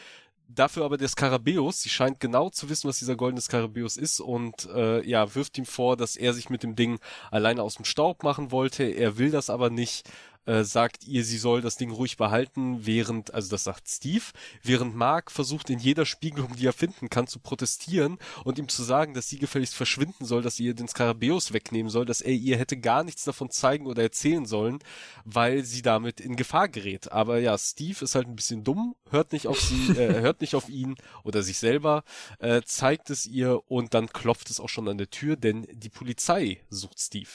[0.54, 4.68] Dafür aber der Skarabäus, sie scheint genau zu wissen, was dieser goldene Skarabäus ist und
[4.74, 8.24] äh, ja, wirft ihm vor, dass er sich mit dem Ding alleine aus dem Staub
[8.24, 8.84] machen wollte.
[8.84, 10.10] Er will das aber nicht,
[10.45, 14.23] äh, sagt ihr, sie soll das Ding ruhig behalten, während, also das sagt Steve,
[14.63, 18.84] während Mark versucht in jeder Spiegelung, die er finden kann, zu protestieren und ihm zu
[18.84, 22.34] sagen, dass sie gefälligst verschwinden soll, dass sie ihr den Skarabäus wegnehmen soll, dass er
[22.34, 24.80] ihr hätte gar nichts davon zeigen oder erzählen sollen,
[25.25, 27.12] weil sie damit in Gefahr gerät.
[27.12, 30.56] Aber ja, Steve ist halt ein bisschen dumm, hört nicht auf sie, äh, hört nicht
[30.56, 32.04] auf ihn oder sich selber,
[32.39, 35.89] äh, zeigt es ihr und dann klopft es auch schon an der Tür, denn die
[35.89, 37.30] Polizei sucht Steve.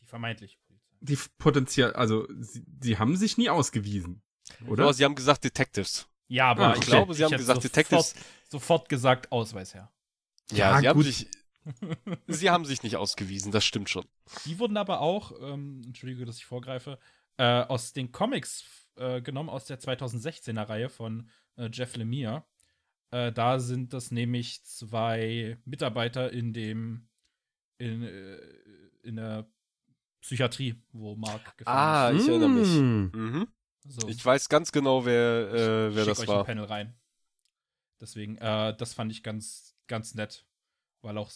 [0.00, 0.69] Die vermeintliche Polizei.
[1.00, 4.22] Die potenziell, also sie, sie haben sich nie ausgewiesen,
[4.66, 4.88] oder?
[4.88, 6.06] Oh, sie haben gesagt Detectives.
[6.28, 6.86] Ja, aber Ah, ich okay.
[6.90, 8.14] glaube, sie haben hätte gesagt, sofort, Detectives-
[8.48, 9.90] sofort gesagt, Ausweis her.
[10.52, 11.06] Ja, Ja, sie haben gut.
[11.06, 11.28] sich.
[12.28, 14.04] sie haben sich nicht ausgewiesen, das stimmt schon.
[14.46, 16.98] Die wurden aber auch, ähm, entschuldige, dass ich vorgreife,
[17.36, 18.64] äh, aus den Comics
[18.96, 22.44] äh, genommen, aus der 2016er Reihe von äh, Jeff Lemire.
[23.10, 27.08] Äh, da sind das nämlich zwei Mitarbeiter in dem,
[27.78, 28.36] in, äh,
[29.02, 29.50] in der
[30.20, 32.68] Psychiatrie, wo Mark gefangen Ah, ich erinnere mich.
[32.68, 33.10] Hm.
[33.14, 33.48] Mhm.
[33.86, 34.00] ist.
[34.00, 34.08] So.
[34.08, 36.40] Ich weiß ganz genau, wer, äh, wer Schick das euch war.
[36.40, 36.94] ein Panel rein.
[38.00, 40.46] Deswegen, äh, das fand ich ganz, ganz nett,
[41.02, 41.30] weil auch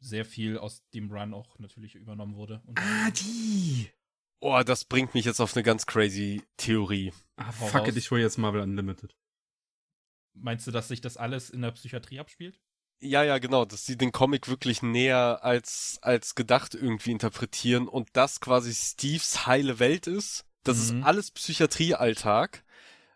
[0.00, 2.62] sehr viel aus dem Run auch natürlich übernommen wurde.
[2.66, 3.90] Und Ah, die.
[4.40, 7.12] Oh, das bringt mich jetzt auf eine ganz crazy Theorie.
[7.36, 9.14] Ah, fuck it, ich hole jetzt Marvel Unlimited.
[10.34, 12.60] Meinst du, dass sich das alles in der Psychiatrie abspielt?
[13.04, 18.08] Ja, ja, genau, dass sie den Comic wirklich näher als, als gedacht irgendwie interpretieren und
[18.12, 20.44] das quasi Steves heile Welt ist.
[20.62, 20.82] Das Mhm.
[21.00, 22.62] ist alles Psychiatriealltag.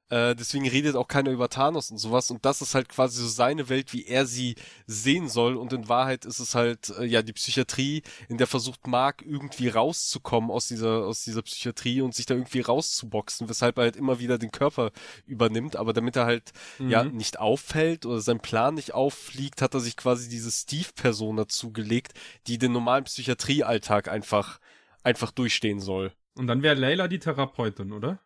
[0.08, 2.30] Äh, deswegen redet auch keiner über Thanos und sowas.
[2.30, 4.54] Und das ist halt quasi so seine Welt, wie er sie
[4.86, 5.56] sehen soll.
[5.56, 9.68] Und in Wahrheit ist es halt, äh, ja, die Psychiatrie, in der versucht Mark irgendwie
[9.68, 14.20] rauszukommen aus dieser, aus dieser Psychiatrie und sich da irgendwie rauszuboxen, weshalb er halt immer
[14.20, 14.92] wieder den Körper
[15.26, 15.76] übernimmt.
[15.76, 17.16] Aber damit er halt ja, Mhm.
[17.16, 22.12] nicht auffällt oder sein Plan nicht auffliegt, hat er sich quasi diese Steve-Persona zugelegt,
[22.46, 24.60] die den normalen Psychiatriealltag einfach,
[25.02, 26.12] einfach durchstehen soll.
[26.34, 28.20] Und dann wäre Layla die Therapeutin, oder?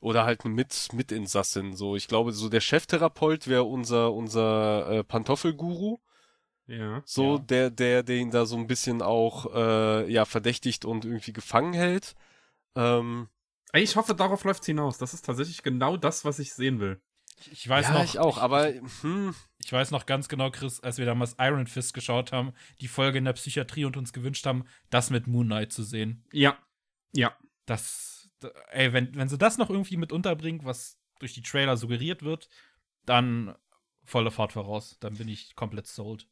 [0.00, 1.74] Oder halt eine Mit Mitinsassin.
[1.74, 5.98] So, ich glaube, so der Cheftherapeut wäre unser, unser äh, Pantoffelguru.
[6.66, 7.02] Ja.
[7.04, 7.38] So, Ja.
[7.38, 11.72] der, der, der ihn da so ein bisschen auch äh, ja, verdächtigt und irgendwie gefangen
[11.72, 12.14] hält.
[12.76, 13.28] Ähm,
[13.72, 14.98] Ich hoffe, darauf läuft's hinaus.
[14.98, 17.00] Das ist tatsächlich genau das, was ich sehen will.
[17.40, 18.68] Ich, ich weiß ja, noch, ich auch, aber
[19.00, 19.34] hm,
[19.64, 23.18] Ich weiß noch ganz genau, Chris, als wir damals Iron Fist geschaut haben, die Folge
[23.18, 26.24] in der Psychiatrie und uns gewünscht haben, das mit Moon Knight zu sehen.
[26.32, 26.56] Ja.
[27.14, 27.36] Ja.
[27.66, 28.17] Das,
[28.70, 32.48] ey, wenn, wenn sie das noch irgendwie mit unterbringt, was durch die Trailer suggeriert wird,
[33.04, 33.54] dann
[34.04, 34.96] volle Fahrt voraus.
[35.00, 36.26] Dann bin ich komplett sold.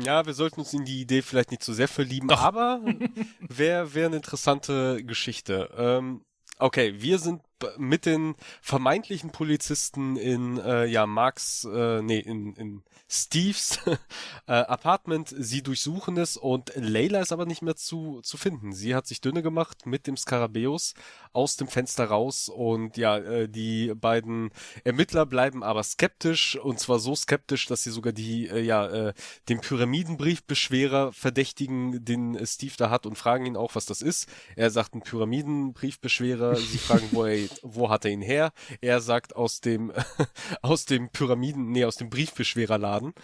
[0.00, 2.40] Ja, wir sollten uns in die Idee vielleicht nicht zu sehr verlieben, Doch.
[2.40, 2.82] aber
[3.40, 5.70] wäre wär eine interessante Geschichte.
[5.76, 6.24] Ähm,
[6.58, 7.42] okay, wir sind
[7.78, 13.78] mit den vermeintlichen Polizisten in äh, ja Marks, äh, nee, in, in Steves
[14.46, 15.34] äh, Apartment.
[15.36, 18.72] Sie durchsuchen es und Layla ist aber nicht mehr zu, zu finden.
[18.72, 20.94] Sie hat sich dünne gemacht mit dem Skarabäus
[21.32, 24.50] aus dem Fenster raus und ja, äh, die beiden
[24.84, 29.14] Ermittler bleiben aber skeptisch und zwar so skeptisch, dass sie sogar die, äh, ja, äh,
[29.48, 34.28] den Pyramidenbriefbeschwerer verdächtigen, den äh, Steve da hat und fragen ihn auch, was das ist.
[34.56, 36.56] Er sagt ein Pyramidenbriefbeschwerer.
[36.56, 38.52] Sie fragen, wo, er, wo hat er ihn her?
[38.80, 39.92] Er sagt aus dem,
[40.62, 43.14] aus dem Pyramiden, nee, aus dem Briefbeschwererladen.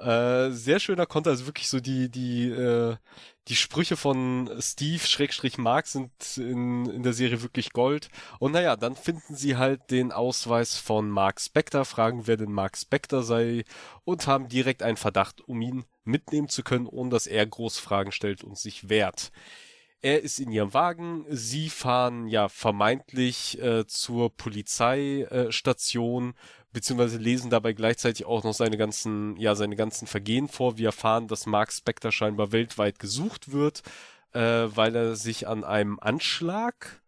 [0.00, 2.96] Äh, sehr schöner Konter, also wirklich so die, die, äh,
[3.48, 8.08] die Sprüche von Steve Schrägstrich Mark sind in, in der Serie wirklich Gold.
[8.38, 12.76] Und naja, dann finden sie halt den Ausweis von Mark Spector, fragen, wer denn Mark
[12.78, 13.64] Spector sei
[14.04, 18.12] und haben direkt einen Verdacht, um ihn mitnehmen zu können, ohne dass er groß Fragen
[18.12, 19.32] stellt und sich wehrt.
[20.00, 26.34] Er ist in ihrem Wagen, sie fahren ja vermeintlich äh, zur Polizeistation,
[26.72, 30.78] beziehungsweise lesen dabei gleichzeitig auch noch seine ganzen, ja, seine ganzen Vergehen vor.
[30.78, 33.82] Wir erfahren, dass Mark Spector scheinbar weltweit gesucht wird,
[34.32, 37.02] äh, weil er sich an einem Anschlag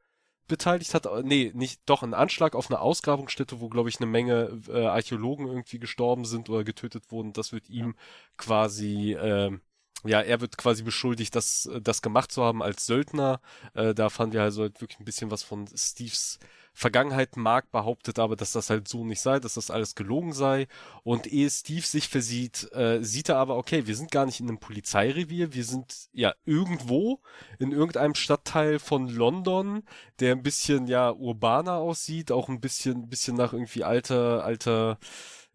[0.48, 1.06] beteiligt hat.
[1.06, 4.86] Äh, Nee, nicht, doch, ein Anschlag auf eine Ausgrabungsstätte, wo, glaube ich, eine Menge äh,
[4.86, 7.32] Archäologen irgendwie gestorben sind oder getötet wurden.
[7.32, 7.94] Das wird ihm
[8.36, 9.60] quasi, ähm,
[10.04, 13.40] ja, er wird quasi beschuldigt, das, das gemacht zu haben als Söldner.
[13.74, 16.38] Äh, da fanden wir also halt wirklich ein bisschen was von Steves
[16.72, 17.36] Vergangenheit.
[17.36, 20.66] Mark behauptet aber, dass das halt so nicht sei, dass das alles gelogen sei.
[21.02, 24.48] Und ehe Steve sich versieht, äh, sieht er aber, okay, wir sind gar nicht in
[24.48, 27.20] einem Polizeirevier, wir sind ja irgendwo
[27.58, 29.82] in irgendeinem Stadtteil von London,
[30.20, 34.98] der ein bisschen ja urbaner aussieht, auch ein bisschen, bisschen nach irgendwie alter, alter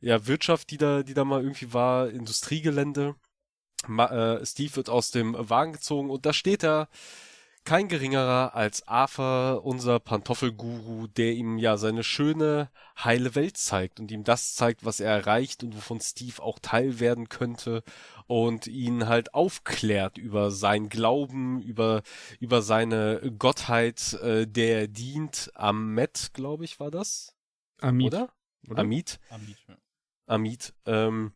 [0.02, 3.16] ja, Wirtschaft, die da, die da mal irgendwie war, Industriegelände.
[3.88, 6.90] Ma äh, Steve wird aus dem Wagen gezogen und da steht er
[7.66, 12.70] kein geringerer als Arthur, unser Pantoffelguru, der ihm ja seine schöne,
[13.04, 17.00] heile Welt zeigt und ihm das zeigt, was er erreicht und wovon Steve auch Teil
[17.00, 17.84] werden könnte
[18.28, 22.04] und ihn halt aufklärt über sein Glauben, über,
[22.40, 25.52] über seine Gottheit, äh, der er dient.
[25.56, 27.36] Amet, glaube ich, war das,
[27.82, 28.14] Amit.
[28.14, 28.30] oder?
[28.70, 28.82] Oder?
[28.82, 29.20] Amit.
[29.30, 29.76] Amit, ja.
[30.28, 31.34] Amit, ähm,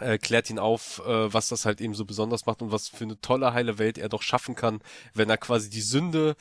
[0.00, 3.04] äh, klärt ihn auf, äh, was das halt eben so besonders macht und was für
[3.04, 4.80] eine tolle heile Welt er doch schaffen kann,
[5.14, 6.36] wenn er quasi die Sünde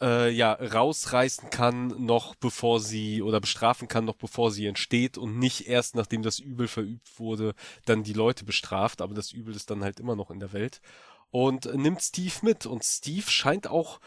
[0.00, 5.38] äh, ja rausreißen kann, noch bevor sie oder bestrafen kann, noch bevor sie entsteht und
[5.38, 9.70] nicht erst nachdem das Übel verübt wurde, dann die Leute bestraft, aber das Übel ist
[9.70, 10.80] dann halt immer noch in der Welt.
[11.30, 12.66] Und nimmt Steve mit.
[12.66, 14.00] Und Steve scheint auch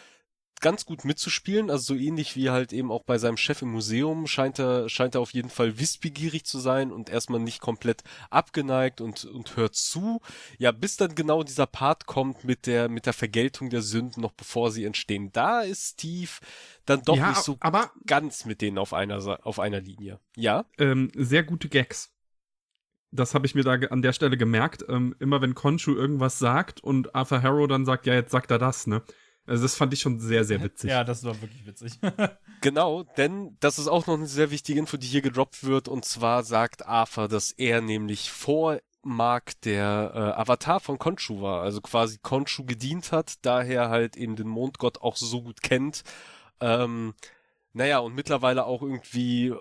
[0.59, 4.27] ganz gut mitzuspielen, also so ähnlich wie halt eben auch bei seinem Chef im Museum
[4.27, 9.01] scheint er, scheint er auf jeden Fall wissbegierig zu sein und erstmal nicht komplett abgeneigt
[9.01, 10.21] und, und hört zu.
[10.57, 14.33] Ja, bis dann genau dieser Part kommt mit der, mit der Vergeltung der Sünden, noch
[14.33, 15.31] bevor sie entstehen.
[15.31, 16.31] Da ist Steve
[16.85, 20.19] dann doch Ja, nicht so aber ganz mit denen auf einer, auf einer Linie.
[20.35, 20.65] Ja?
[20.77, 22.11] ähm, sehr gute Gags.
[23.11, 24.85] Das habe ich mir da an der Stelle gemerkt.
[24.87, 28.59] Ähm, immer wenn Konshu irgendwas sagt und Arthur Harrow dann sagt, ja, jetzt sagt er
[28.59, 29.01] das, ne?
[29.49, 30.89] Also das fand ich schon sehr, sehr witzig.
[30.91, 31.99] Ja, das war wirklich witzig.
[32.62, 35.88] Genau, denn das ist auch noch eine sehr wichtige Info, die hier gedroppt wird.
[35.88, 41.62] Und zwar sagt Arthur, dass er nämlich vor Mark der äh, Avatar von Khonshu war,
[41.62, 46.03] also quasi Khonshu gedient hat, daher halt eben den Mondgott auch so gut kennt.
[46.59, 47.13] Ähm,
[47.71, 49.53] naja, und mittlerweile auch irgendwie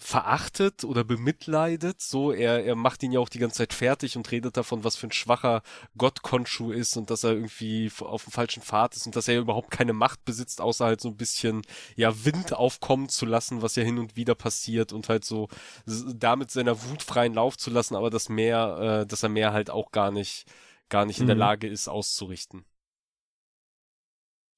[0.00, 2.00] verachtet oder bemitleidet.
[2.00, 4.96] So, er, er macht ihn ja auch die ganze Zeit fertig und redet davon, was
[4.96, 5.62] für ein schwacher
[5.96, 9.38] Gott Khonshu ist und dass er irgendwie auf dem falschen Pfad ist und dass er
[9.38, 11.62] überhaupt keine Macht besitzt, außer halt so ein bisschen,
[11.96, 15.48] ja, Wind aufkommen zu lassen, was ja hin und wieder passiert und halt so
[15.86, 19.70] damit seiner Wut freien Lauf zu lassen, aber das mehr, äh, dass er mehr halt
[19.70, 20.46] auch gar nicht,
[20.88, 21.40] gar nicht in der Mhm.
[21.40, 22.64] Lage ist auszurichten.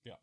[0.05, 0.18] Ja.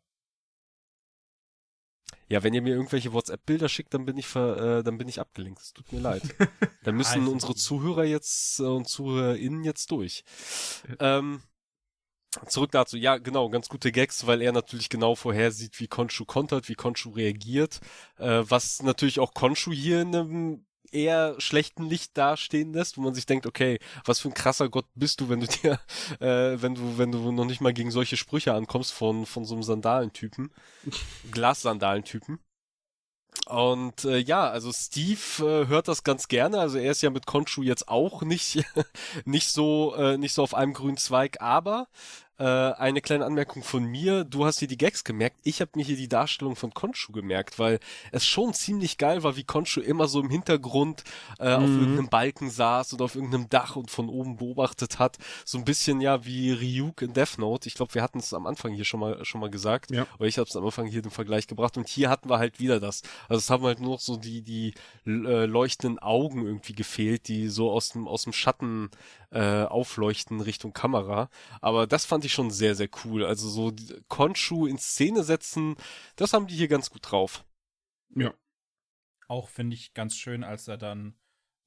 [2.30, 5.20] Ja, wenn ihr mir irgendwelche WhatsApp-Bilder schickt, dann bin ich ver, äh, dann bin ich
[5.20, 5.60] abgelenkt.
[5.60, 6.22] Es tut mir leid.
[6.84, 10.24] Dann müssen Also- unsere Zuhörer jetzt äh, und ZuhörerInnen jetzt durch.
[10.98, 11.42] Ähm,
[12.46, 12.96] zurück dazu.
[12.96, 17.10] Ja, genau, ganz gute Gags, weil er natürlich genau vorhersieht, wie Konshu kontert, wie Konshu
[17.10, 17.80] reagiert.
[18.18, 23.14] Äh, was natürlich auch Konshu hier in einem eher schlechten Licht dastehen lässt, wo man
[23.14, 25.80] sich denkt, okay, was für ein krasser Gott bist du, wenn du dir,
[26.20, 29.54] äh, wenn du, wenn du noch nicht mal gegen solche Sprüche ankommst von, von so
[29.54, 30.52] einem Sandalentypen,
[31.30, 32.38] Glassandalentypen.
[33.46, 36.58] Und äh, ja, also Steve äh, hört das ganz gerne.
[36.60, 38.64] Also er ist ja mit Konshu jetzt auch nicht
[39.24, 41.40] nicht so äh, nicht so auf einem grünen Zweig.
[41.40, 41.88] Aber
[42.40, 45.36] äh, eine kleine Anmerkung von mir: Du hast hier die Gags gemerkt.
[45.44, 47.78] Ich habe mir hier die Darstellung von Konshu gemerkt, weil
[48.10, 51.04] es schon ziemlich geil war, wie Konshu immer so im Hintergrund
[51.38, 51.80] äh, auf Mhm.
[51.80, 55.18] irgendeinem Balken saß oder auf irgendeinem Dach und von oben beobachtet hat.
[55.44, 57.68] So ein bisschen ja wie Ryuk in Death Note.
[57.68, 59.90] Ich glaube, wir hatten es am Anfang hier schon mal schon mal gesagt.
[59.90, 60.06] Ja.
[60.18, 62.58] Oder ich habe es am Anfang hier den Vergleich gebracht und hier hatten wir halt
[62.58, 63.02] wieder das.
[63.28, 64.72] Also es haben halt nur noch so die die
[65.06, 68.90] äh, leuchtenden Augen irgendwie gefehlt, die so aus dem aus dem Schatten
[69.30, 71.30] äh, aufleuchten Richtung Kamera.
[71.60, 73.24] Aber das fand ich schon sehr sehr cool.
[73.24, 75.76] Also so die- Konshu in Szene setzen,
[76.16, 77.44] das haben die hier ganz gut drauf.
[78.14, 78.34] Ja.
[79.28, 81.14] Auch finde ich ganz schön, als er dann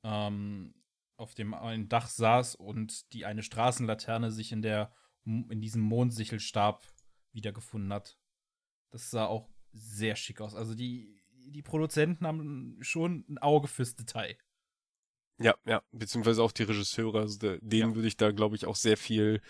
[0.04, 0.76] ähm,
[1.16, 4.94] auf dem einen Dach saß und die eine Straßenlaterne sich in der
[5.26, 6.86] in diesem Mondsichelstab
[7.32, 8.18] wiedergefunden hat.
[8.92, 10.54] Das sah auch sehr schick aus.
[10.54, 14.38] Also die die Produzenten haben schon ein Auge fürs Detail.
[15.44, 17.96] Ja, ja, beziehungsweise auch die Regisseure, also de, denen Ja.
[17.96, 19.42] würde ich da, glaube ich, auch sehr viel,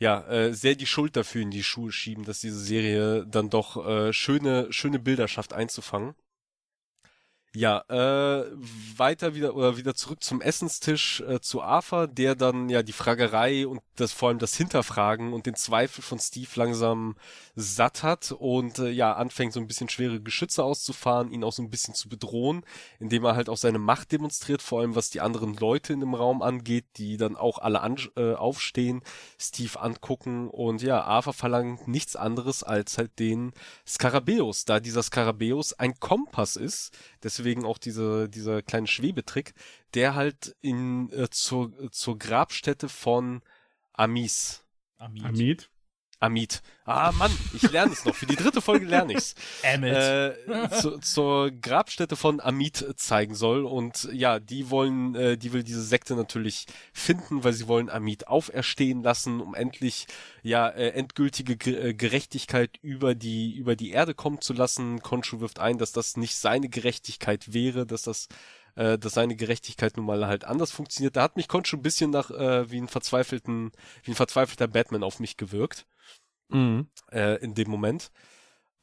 [0.00, 3.86] ja, äh, sehr die Schuld dafür in die Schuhe schieben, dass diese Serie dann doch
[3.86, 6.14] äh, schöne, schöne Bilder schafft einzufangen.
[7.54, 8.44] Ja, äh,
[8.96, 13.66] weiter wieder oder wieder zurück zum Essenstisch äh, zu Arthur, der dann ja die Fragerei
[13.66, 17.16] und das vor allem das Hinterfragen und den Zweifel von Steve langsam
[17.56, 21.62] satt hat und äh, ja anfängt so ein bisschen schwere Geschütze auszufahren, ihn auch so
[21.62, 22.64] ein bisschen zu bedrohen,
[23.00, 26.14] indem er halt auch seine Macht demonstriert, vor allem was die anderen Leute in dem
[26.14, 29.00] Raum angeht, die dann auch alle an, äh, aufstehen,
[29.38, 33.52] Steve angucken und ja, Arthur verlangt nichts anderes als halt den
[33.86, 39.54] Skarabäus, da dieser Skarabäus ein Kompass ist, deswegen auch diese, dieser kleine Schwebetrick,
[39.94, 43.42] der halt in, äh, zur, zur Grabstätte von
[43.92, 44.64] Amis
[44.98, 45.24] Amit.
[45.24, 45.70] Amit.
[46.20, 46.62] Amit.
[46.84, 48.14] Ah, Mann, ich lerne es noch.
[48.14, 49.34] Für die dritte Folge lerne ich's.
[49.62, 49.92] Amit.
[49.92, 50.34] Äh,
[50.80, 53.64] zu, zur Grabstätte von Amit zeigen soll.
[53.64, 58.26] Und ja, die wollen, äh, die will diese Sekte natürlich finden, weil sie wollen Amit
[58.26, 60.06] auferstehen lassen, um endlich
[60.42, 65.00] ja äh, endgültige Ge äh, Gerechtigkeit über die über die Erde kommen zu lassen.
[65.00, 68.28] Konshu wirft ein, dass das nicht seine Gerechtigkeit wäre, dass das
[68.74, 71.16] äh, dass seine Gerechtigkeit nun mal halt anders funktioniert.
[71.16, 73.70] Da hat mich Konshu ein bisschen nach äh, wie ein verzweifelten
[74.02, 75.86] wie ein verzweifelter Batman auf mich gewirkt
[76.48, 76.88] Mhm.
[77.10, 78.10] äh, in dem Moment.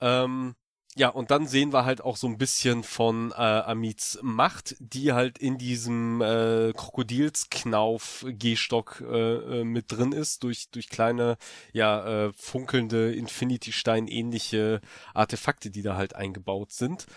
[0.01, 0.55] Ähm,
[0.97, 5.11] ja, und dann sehen wir halt auch so ein bisschen von äh, Amits Macht, die
[5.11, 11.35] halt in diesem äh, Krokodilsknauf-Gehstock äh, äh, mit drin ist, durch, durch kleine,
[11.73, 14.79] ja, äh, funkelnde Infinity-Stein-ähnliche
[15.13, 17.07] Artefakte, die da halt eingebaut sind.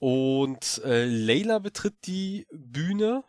[0.00, 3.22] Und äh, Layla betritt die Bühne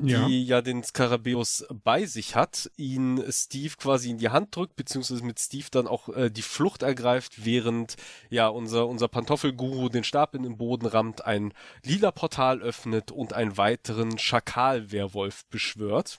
[0.00, 0.26] ja.
[0.26, 5.24] Die ja den Skarabäus bei sich hat, ihn Steve quasi in die Hand drückt, beziehungsweise
[5.24, 7.96] mit Steve dann auch äh, die Flucht ergreift, während
[8.28, 11.52] ja unser, unser Pantoffelguru den Stab in den Boden rammt, ein
[11.82, 16.18] lila Portal öffnet und einen weiteren Schakal-Werwolf beschwört.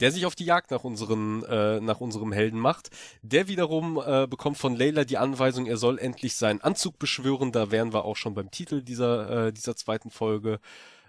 [0.00, 2.90] der sich auf die Jagd nach unseren, äh, nach unserem Helden macht.
[3.22, 7.50] Der wiederum äh, bekommt von Layla die Anweisung, er soll endlich seinen Anzug beschwören.
[7.50, 10.60] Da wären wir auch schon beim Titel dieser, äh, dieser zweiten Folge.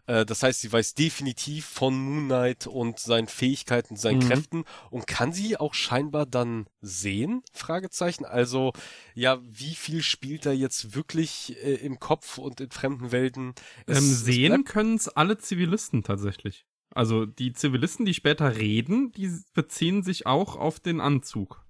[0.10, 4.28] Äh, das heißt, sie weiß definitiv von Moon Knight und seinen Fähigkeiten, seinen mhm.
[4.28, 7.43] Kräften und kann sie auch scheinbar dann sehen?
[7.53, 8.26] Fragezeichen.
[8.26, 8.74] Also,
[9.14, 13.53] ja, wie viel spielt da jetzt wirklich äh, im Kopf und in fremden Welten?
[13.86, 16.66] Es, ähm, sehen können es alle Zivilisten tatsächlich.
[16.91, 21.64] Also die Zivilisten, die später reden, die beziehen sich auch auf den Anzug.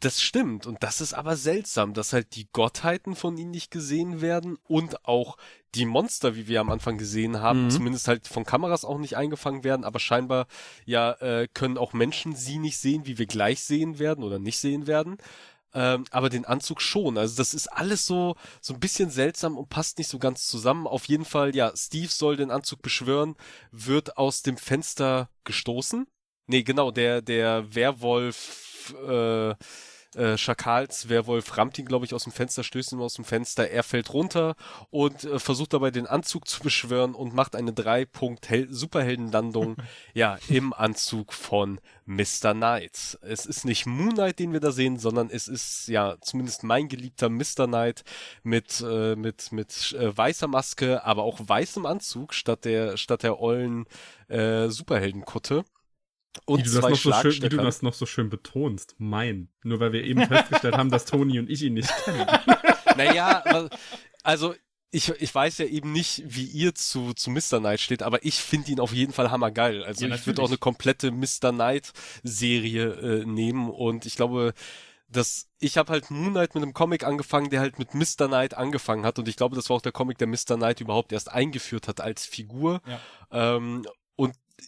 [0.00, 0.66] Das stimmt.
[0.66, 5.04] Und das ist aber seltsam, dass halt die Gottheiten von ihnen nicht gesehen werden und
[5.06, 5.36] auch
[5.74, 7.70] die Monster, wie wir am Anfang gesehen haben, mhm.
[7.70, 10.46] zumindest halt von Kameras auch nicht eingefangen werden, aber scheinbar
[10.86, 14.58] ja äh, können auch Menschen sie nicht sehen, wie wir gleich sehen werden oder nicht
[14.58, 15.18] sehen werden.
[15.72, 17.16] Ähm, aber den Anzug schon.
[17.16, 20.86] Also das ist alles so so ein bisschen seltsam und passt nicht so ganz zusammen.
[20.86, 23.36] Auf jeden Fall, ja, Steve soll den Anzug beschwören,
[23.70, 26.06] wird aus dem Fenster gestoßen.
[26.46, 28.69] Nee, genau, der der Werwolf
[29.08, 29.54] äh,
[30.16, 33.70] äh, Schakals Werwolf rammt ihn, glaube ich, aus dem Fenster, stößt ihn aus dem Fenster,
[33.70, 34.56] er fällt runter
[34.90, 39.76] und äh, versucht dabei den Anzug zu beschwören und macht eine drei Punkt Superheldenlandung,
[40.14, 42.54] ja, im Anzug von Mr.
[42.54, 43.18] Knight.
[43.22, 46.88] Es ist nicht Moon Knight, den wir da sehen, sondern es ist ja zumindest mein
[46.88, 47.68] geliebter Mr.
[47.68, 48.02] Knight
[48.42, 53.40] mit äh, mit mit äh, weißer Maske, aber auch weißem Anzug statt der statt der
[53.40, 53.86] ollen
[54.26, 55.64] äh, Superheldenkutte.
[56.44, 58.94] Und wie, du das noch so schön, wie du das noch so schön betonst.
[58.98, 59.48] Mein.
[59.62, 62.26] Nur weil wir eben festgestellt haben, dass Toni und ich ihn nicht kennen.
[62.96, 63.68] Naja,
[64.24, 64.54] also
[64.90, 67.60] ich, ich weiß ja eben nicht, wie ihr zu, zu Mr.
[67.60, 69.84] Knight steht, aber ich finde ihn auf jeden Fall hammergeil.
[69.84, 71.52] Also ja, ich würde auch eine komplette Mr.
[71.52, 74.52] Knight-Serie äh, nehmen und ich glaube,
[75.08, 78.26] dass ich habe halt Moon Knight mit einem Comic angefangen, der halt mit Mr.
[78.26, 80.56] Knight angefangen hat und ich glaube, das war auch der Comic, der Mr.
[80.56, 82.80] Knight überhaupt erst eingeführt hat als Figur.
[82.86, 83.56] Ja.
[83.56, 83.86] Ähm,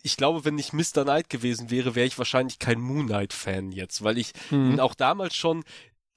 [0.03, 1.05] ich glaube, wenn nicht Mr.
[1.05, 4.73] Knight gewesen wäre, wäre ich wahrscheinlich kein Moon Knight-Fan jetzt, weil ich mhm.
[4.73, 5.65] ihn auch damals schon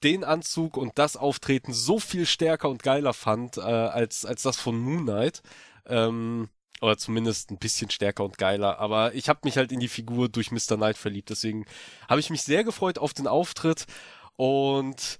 [0.02, 4.56] den Anzug und das Auftreten so viel stärker und geiler fand, äh, als, als das
[4.56, 5.42] von Moon Knight.
[5.86, 6.48] Ähm,
[6.80, 8.78] oder zumindest ein bisschen stärker und geiler.
[8.78, 10.76] Aber ich habe mich halt in die Figur durch Mr.
[10.76, 11.30] Knight verliebt.
[11.30, 11.64] Deswegen
[12.08, 13.86] habe ich mich sehr gefreut auf den Auftritt.
[14.36, 15.18] Und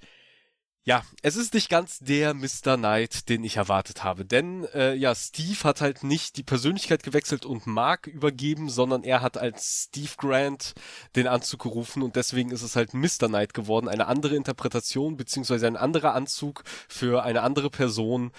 [0.86, 2.76] ja, es ist nicht ganz der Mr.
[2.76, 4.24] Knight, den ich erwartet habe.
[4.24, 9.20] Denn äh, ja, Steve hat halt nicht die Persönlichkeit gewechselt und Mark übergeben, sondern er
[9.20, 10.74] hat als Steve Grant
[11.16, 13.26] den Anzug gerufen und deswegen ist es halt Mr.
[13.26, 13.88] Knight geworden.
[13.88, 18.30] Eine andere Interpretation beziehungsweise ein anderer Anzug für eine andere Person.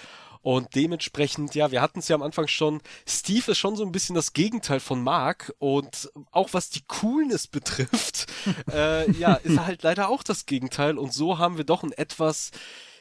[0.41, 3.91] Und dementsprechend, ja, wir hatten es ja am Anfang schon, Steve ist schon so ein
[3.91, 5.53] bisschen das Gegenteil von Mark.
[5.59, 8.27] Und auch was die Coolness betrifft,
[8.71, 10.97] äh, ja, ist er halt leider auch das Gegenteil.
[10.97, 12.51] Und so haben wir doch ein etwas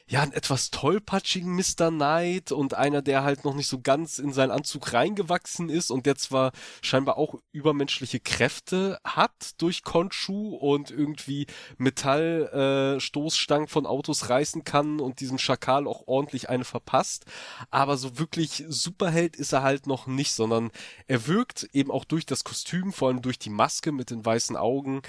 [0.08, 1.90] ja, einen etwas tollpatschigen Mr.
[1.90, 6.06] Knight und einer, der halt noch nicht so ganz in seinen Anzug reingewachsen ist und
[6.06, 11.46] der zwar scheinbar auch übermenschliche Kräfte hat durch Konshu und irgendwie
[11.78, 17.24] Metallstoßstangen äh, von Autos reißen kann und diesem Schakal auch ordentlich eine verpasst.
[17.70, 20.70] Aber so wirklich Superheld ist er halt noch nicht, sondern
[21.08, 24.56] er wirkt eben auch durch das Kostüm, vor allem durch die Maske mit den weißen
[24.56, 25.02] Augen,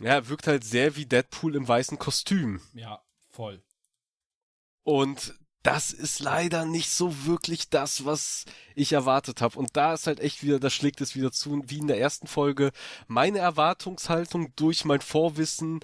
[0.00, 2.60] ja, er wirkt halt sehr wie Deadpool im weißen Kostüm.
[2.74, 3.62] Ja, voll.
[4.88, 9.58] Und das ist leider nicht so wirklich das, was ich erwartet habe.
[9.58, 12.26] Und da ist halt echt wieder, da schlägt es wieder zu, wie in der ersten
[12.26, 12.72] Folge,
[13.06, 15.80] meine Erwartungshaltung durch mein Vorwissen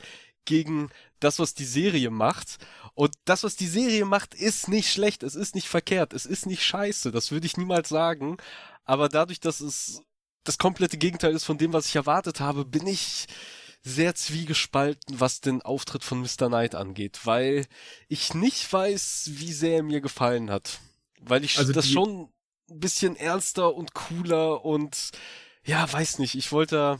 [0.46, 0.88] gegen
[1.20, 2.57] das, was die Serie macht.
[2.94, 6.46] Und das, was die Serie macht, ist nicht schlecht, es ist nicht verkehrt, es ist
[6.46, 8.38] nicht scheiße, das würde ich niemals sagen.
[8.86, 10.00] Aber dadurch, dass es
[10.44, 13.26] das komplette Gegenteil ist von dem, was ich erwartet habe, bin ich
[13.85, 16.49] sehr zwiegespalten, was den Auftritt von Mr.
[16.49, 17.66] Knight angeht, weil
[18.09, 20.80] ich nicht weiß, wie sehr er mir gefallen hat.
[21.20, 22.32] Weil ich also das schon
[22.70, 25.11] ein bisschen ernster und cooler und
[25.64, 26.99] ja, weiß nicht, ich wollte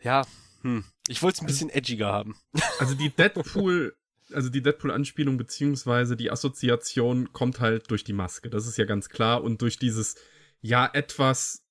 [0.00, 0.26] ja,
[0.62, 2.36] hm, ich wollte es ein also bisschen also, edgiger haben.
[2.78, 3.94] Also die Deadpool
[4.32, 8.50] also die Deadpool-Anspielung beziehungsweise die Assoziation kommt halt durch die Maske.
[8.50, 9.42] Das ist ja ganz klar.
[9.42, 10.16] Und durch dieses,
[10.60, 11.64] ja, etwas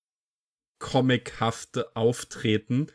[0.80, 2.88] comichafte Auftreten.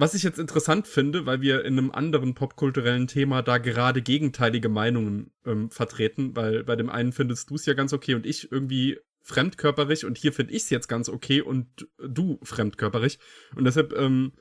[0.00, 4.68] Was ich jetzt interessant finde, weil wir in einem anderen popkulturellen Thema da gerade gegenteilige
[4.68, 8.52] Meinungen ähm, vertreten, weil bei dem einen findest du es ja ganz okay und ich
[8.52, 13.18] irgendwie fremdkörperig und hier finde ich es jetzt ganz okay und du fremdkörperig.
[13.56, 14.34] Und deshalb, ähm,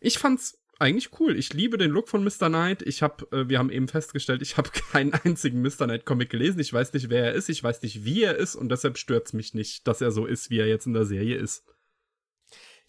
[0.00, 1.36] ich fand's eigentlich cool.
[1.36, 2.48] Ich liebe den Look von Mr.
[2.48, 2.80] Knight.
[2.80, 5.84] Ich habe, äh, wir haben eben festgestellt, ich habe keinen einzigen Mr.
[5.84, 6.60] Knight Comic gelesen.
[6.60, 7.50] Ich weiß nicht, wer er ist.
[7.50, 10.48] Ich weiß nicht, wie er ist und deshalb stört's mich nicht, dass er so ist,
[10.48, 11.62] wie er jetzt in der Serie ist.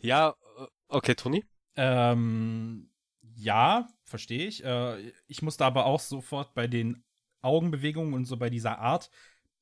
[0.02, 1.44] Ja, äh, okay, Toni.
[1.76, 2.90] Ähm,
[3.36, 4.64] ja, verstehe ich.
[4.64, 7.04] Äh, ich musste aber auch sofort bei den
[7.42, 9.10] Augenbewegungen und so bei dieser Art.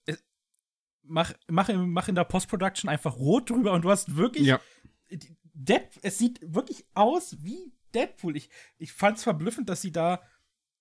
[0.05, 0.16] Äh,
[1.03, 4.47] mach, mach, mach in der Post-Production einfach rot drüber und du hast wirklich.
[4.47, 4.59] Ja.
[5.55, 8.36] Dead, es sieht wirklich aus wie Deadpool.
[8.36, 10.22] Ich, ich fand es verblüffend, dass sie da,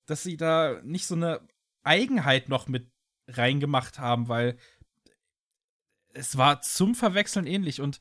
[0.06, 1.46] dass sie da nicht so eine
[1.82, 2.90] Eigenheit noch mit
[3.28, 4.56] reingemacht haben, weil
[6.14, 8.00] es war zum Verwechseln ähnlich und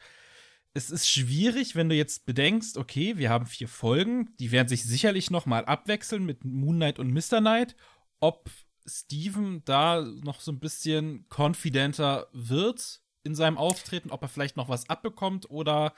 [0.74, 4.84] es ist schwierig, wenn du jetzt bedenkst, okay, wir haben vier Folgen, die werden sich
[4.84, 7.40] sicherlich noch mal abwechseln mit Moon Knight und Mr.
[7.40, 7.76] Knight,
[8.20, 8.50] ob
[8.86, 14.70] Steven da noch so ein bisschen confidenter wird in seinem Auftreten, ob er vielleicht noch
[14.70, 15.94] was abbekommt oder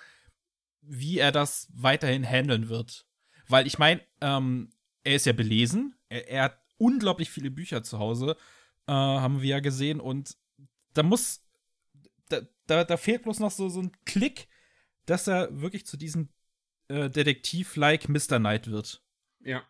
[0.82, 3.06] wie er das weiterhin handeln wird.
[3.48, 4.70] Weil ich meine, ähm,
[5.04, 8.36] er ist ja belesen, er, er, hat unglaublich viele Bücher zu Hause,
[8.88, 10.36] äh, haben wir ja gesehen, und
[10.94, 11.42] da muss,
[12.30, 14.48] da, da, da fehlt bloß noch so, so ein Klick,
[15.06, 16.30] dass er wirklich zu diesem
[16.88, 18.40] äh, Detektiv-like Mr.
[18.40, 19.02] Knight wird.
[19.42, 19.64] Ja.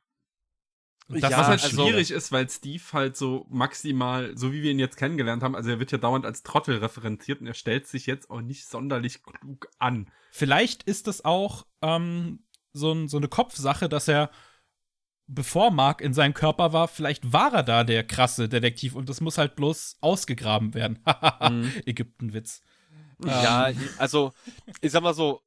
[1.10, 4.72] Das, ja, was halt also, schwierig ist, weil Steve halt so maximal, so wie wir
[4.72, 7.88] ihn jetzt kennengelernt haben, also er wird ja dauernd als Trottel referenziert und er stellt
[7.88, 10.10] sich jetzt auch nicht sonderlich klug an.
[10.32, 14.32] Vielleicht ist es auch ähm, so, so eine Kopfsache, dass er,
[15.28, 19.20] bevor Mark in seinem Körper war, vielleicht war er da der krasse Detektiv und das
[19.20, 21.04] muss halt bloß ausgegraben werden.
[21.42, 21.72] mhm.
[21.86, 22.62] Ägyptenwitz.
[23.26, 24.34] Ja, also,
[24.82, 25.42] ich sag mal so,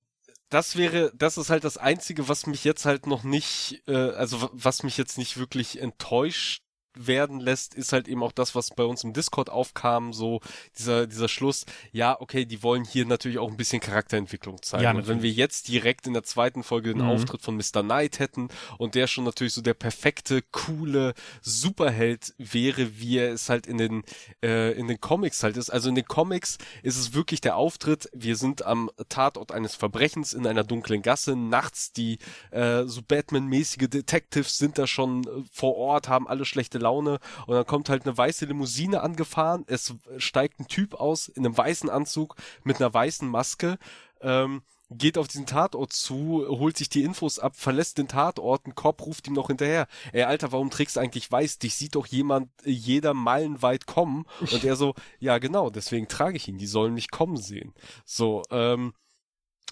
[0.49, 4.49] das wäre, das ist halt das Einzige, was mich jetzt halt noch nicht, äh, also
[4.53, 6.62] was mich jetzt nicht wirklich enttäuscht
[6.99, 10.40] werden lässt, ist halt eben auch das, was bei uns im Discord aufkam, so
[10.78, 14.84] dieser, dieser Schluss, ja, okay, die wollen hier natürlich auch ein bisschen Charakterentwicklung zeigen.
[14.84, 17.11] Ja, und wenn wir jetzt direkt in der zweiten Folge den mhm.
[17.11, 17.82] Auftritt von Mr.
[17.82, 23.49] Knight hätten und der schon natürlich so der perfekte, coole Superheld wäre, wie er es
[23.49, 24.03] halt in den,
[24.42, 25.70] äh, in den Comics halt ist.
[25.70, 30.32] Also in den Comics ist es wirklich der Auftritt, wir sind am Tatort eines Verbrechens
[30.32, 32.18] in einer dunklen Gasse, nachts die
[32.51, 37.55] äh, so Batman-mäßige Detectives sind da schon äh, vor Ort, haben alle schlechte Laune und
[37.55, 41.91] dann kommt halt eine weiße Limousine angefahren, es steigt ein Typ aus in einem weißen
[41.91, 43.78] Anzug mit einer weißen Maske,
[44.20, 48.74] ähm, geht auf diesen Tatort zu, holt sich die Infos ab, verlässt den Tatort, ein
[48.74, 49.89] Cop ruft ihm noch hinterher.
[50.12, 51.59] Ey, Alter, warum trägst du eigentlich weiß?
[51.59, 54.26] Dich sieht doch jemand, äh, jeder meilenweit kommen.
[54.41, 57.74] Und er so, ja genau, deswegen trage ich ihn, die sollen mich kommen sehen.
[58.05, 58.93] So, ähm,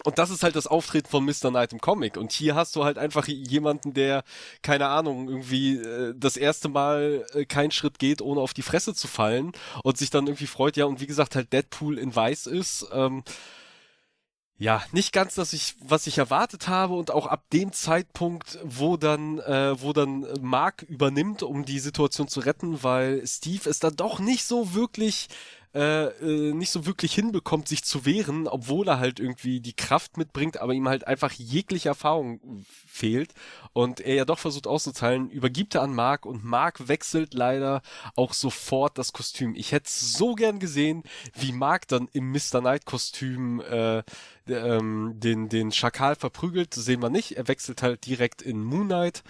[0.02, 1.50] und das ist halt das Auftreten von Mr.
[1.50, 2.16] Knight im Comic.
[2.16, 4.24] Und hier hast du halt einfach jemanden, der,
[4.60, 8.94] keine Ahnung, irgendwie äh, das erste Mal äh, keinen Schritt geht, ohne auf die Fresse
[8.94, 9.52] zu fallen
[9.84, 12.88] und sich dann irgendwie freut, ja, und wie gesagt, halt Deadpool in weiß ist.
[12.92, 13.22] Ähm,
[14.56, 18.96] ja, nicht ganz, dass ich, was ich erwartet habe und auch ab dem Zeitpunkt, wo
[18.96, 23.96] dann, äh, wo dann Mark übernimmt, um die Situation zu retten, weil Steve ist dann
[23.96, 25.28] doch nicht so wirklich
[25.74, 30.16] äh, äh, nicht so wirklich hinbekommt, sich zu wehren, obwohl er halt irgendwie die Kraft
[30.16, 33.34] mitbringt, aber ihm halt einfach jegliche Erfahrung fehlt
[33.72, 37.82] und er ja doch versucht auszuteilen, übergibt er an Mark und Mark wechselt leider
[38.14, 39.56] auch sofort das Kostüm.
[39.56, 41.02] Ich hätte so gern gesehen,
[41.34, 42.60] wie Mark dann im Mr.
[42.60, 44.04] Knight Kostüm äh,
[44.46, 47.36] ähm, den, den Schakal verprügelt, sehen wir nicht.
[47.36, 49.24] Er wechselt halt direkt in Moon Knight,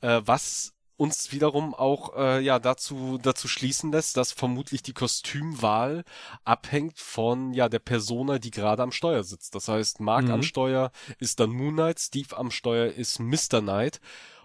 [0.00, 6.04] äh, was uns wiederum auch äh, ja dazu dazu schließen lässt, dass vermutlich die Kostümwahl
[6.44, 9.54] abhängt von ja der Persona, die gerade am Steuer sitzt.
[9.54, 10.32] Das heißt, Mark mhm.
[10.32, 13.60] am Steuer ist dann Moon Knight, Steve am Steuer ist Mr.
[13.60, 14.00] Knight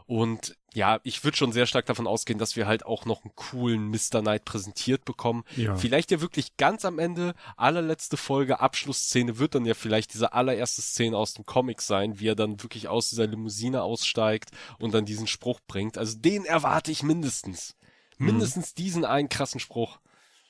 [0.06, 3.36] und ja, ich würde schon sehr stark davon ausgehen, dass wir halt auch noch einen
[3.36, 4.22] coolen Mr.
[4.22, 5.44] Knight präsentiert bekommen.
[5.56, 5.76] Ja.
[5.76, 10.82] Vielleicht ja wirklich ganz am Ende, allerletzte Folge, Abschlussszene wird dann ja vielleicht diese allererste
[10.82, 14.50] Szene aus dem Comic sein, wie er dann wirklich aus dieser Limousine aussteigt
[14.80, 15.98] und dann diesen Spruch bringt.
[15.98, 17.76] Also den erwarte ich mindestens.
[18.18, 18.26] Mhm.
[18.26, 20.00] Mindestens diesen einen krassen Spruch.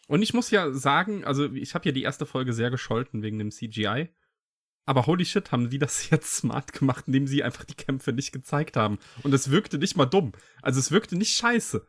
[0.08, 3.40] Und ich muss ja sagen, also ich habe ja die erste Folge sehr gescholten wegen
[3.40, 4.10] dem CGI.
[4.86, 8.32] Aber holy shit, haben die das jetzt smart gemacht, indem sie einfach die Kämpfe nicht
[8.32, 9.00] gezeigt haben.
[9.24, 10.34] Und es wirkte nicht mal dumm.
[10.62, 11.86] Also es wirkte nicht scheiße.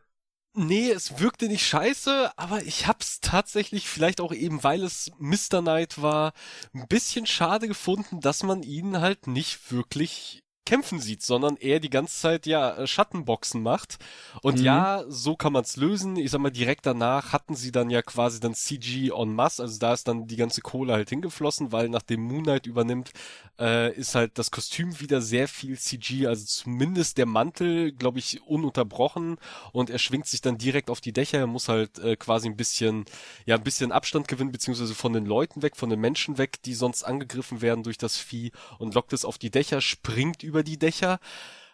[0.57, 5.59] Nee, es wirkte nicht scheiße, aber ich hab's tatsächlich, vielleicht auch eben, weil es Mr.
[5.59, 6.31] Knight war,
[6.73, 11.89] ein bisschen schade gefunden, dass man ihn halt nicht wirklich kämpfen sieht, sondern er die
[11.89, 13.97] ganze Zeit ja äh, Schattenboxen macht.
[14.41, 14.65] Und mhm.
[14.65, 16.15] ja, so kann man's lösen.
[16.17, 19.79] Ich sag mal, direkt danach hatten sie dann ja quasi dann CG en masse, also
[19.79, 23.11] da ist dann die ganze Kohle halt hingeflossen, weil nachdem Moonlight übernimmt,
[23.59, 28.41] äh, ist halt das Kostüm wieder sehr viel CG, also zumindest der Mantel, glaube ich,
[28.43, 29.37] ununterbrochen
[29.71, 32.57] und er schwingt sich dann direkt auf die Dächer, er muss halt äh, quasi ein
[32.57, 33.05] bisschen,
[33.45, 36.73] ja, ein bisschen Abstand gewinnen, beziehungsweise von den Leuten weg, von den Menschen weg, die
[36.73, 40.63] sonst angegriffen werden durch das Vieh und lockt es auf die Dächer, springt über über
[40.63, 41.19] die Dächer,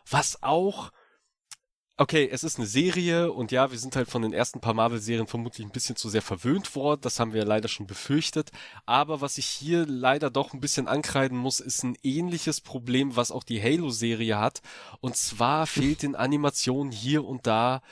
[0.09, 0.91] was auch
[1.97, 5.27] Okay, es ist eine Serie und ja, wir sind halt von den ersten paar Marvel-Serien
[5.27, 7.01] vermutlich ein bisschen zu sehr verwöhnt worden.
[7.01, 8.49] Das haben wir leider schon befürchtet.
[8.87, 13.31] Aber was ich hier leider doch ein bisschen ankreiden muss, ist ein ähnliches Problem, was
[13.31, 14.61] auch die Halo-Serie hat.
[14.99, 17.83] Und zwar fehlt in Animationen hier und da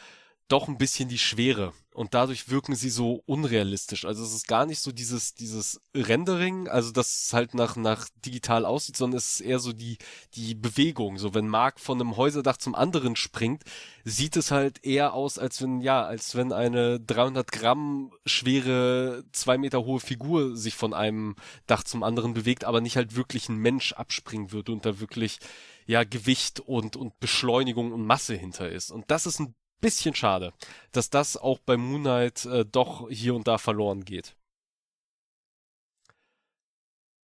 [0.48, 1.74] doch ein bisschen die Schwere.
[2.00, 4.06] Und dadurch wirken sie so unrealistisch.
[4.06, 8.08] Also es ist gar nicht so dieses, dieses Rendering, also dass es halt nach, nach
[8.26, 9.98] digital aussieht, sondern es ist eher so die,
[10.34, 11.18] die Bewegung.
[11.18, 13.64] So wenn Mark von einem Häuserdach zum anderen springt,
[14.06, 19.58] sieht es halt eher aus, als wenn, ja, als wenn eine 300 Gramm schwere, zwei
[19.58, 21.36] Meter hohe Figur sich von einem
[21.68, 25.40] Dach zum anderen bewegt, aber nicht halt wirklich ein Mensch abspringen würde und da wirklich,
[25.86, 28.90] ja, Gewicht und, und Beschleunigung und Masse hinter ist.
[28.90, 30.54] Und das ist ein bisschen schade,
[30.92, 34.36] dass das auch bei Moon Knight äh, doch hier und da verloren geht.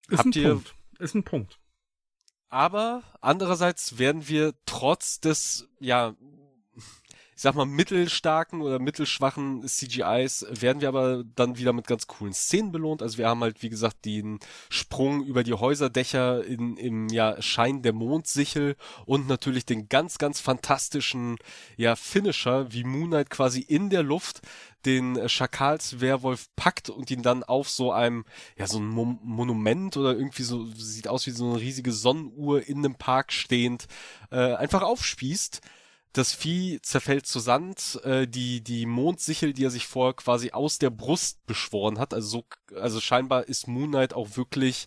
[0.09, 0.75] Ist Habt ein ihr- Punkt.
[0.99, 1.59] Ist ein Punkt.
[2.49, 6.15] Aber andererseits werden wir trotz des, ja,
[7.35, 12.33] ich sag mal, mittelstarken oder mittelschwachen CGIs, werden wir aber dann wieder mit ganz coolen
[12.33, 13.01] Szenen belohnt.
[13.01, 17.81] Also wir haben halt, wie gesagt, den Sprung über die Häuserdächer in, im ja, Schein
[17.81, 21.35] der Mondsichel und natürlich den ganz, ganz fantastischen,
[21.75, 24.41] ja, Finisher, wie Moon Knight quasi in der Luft
[24.85, 28.23] den Schakalswerwolf packt und ihn dann auf so einem,
[28.57, 32.65] ja, so ein Mo Monument oder irgendwie so, sieht aus wie so eine riesige Sonnenuhr
[32.65, 33.87] in einem Park stehend,
[34.31, 35.61] äh, einfach aufspießt.
[36.15, 40.79] Das Vieh zerfällt zu Sand, äh, die, die Mondsichel, die er sich vorher quasi aus
[40.79, 44.85] der Brust beschworen hat, also so, also scheinbar ist Moon Knight auch wirklich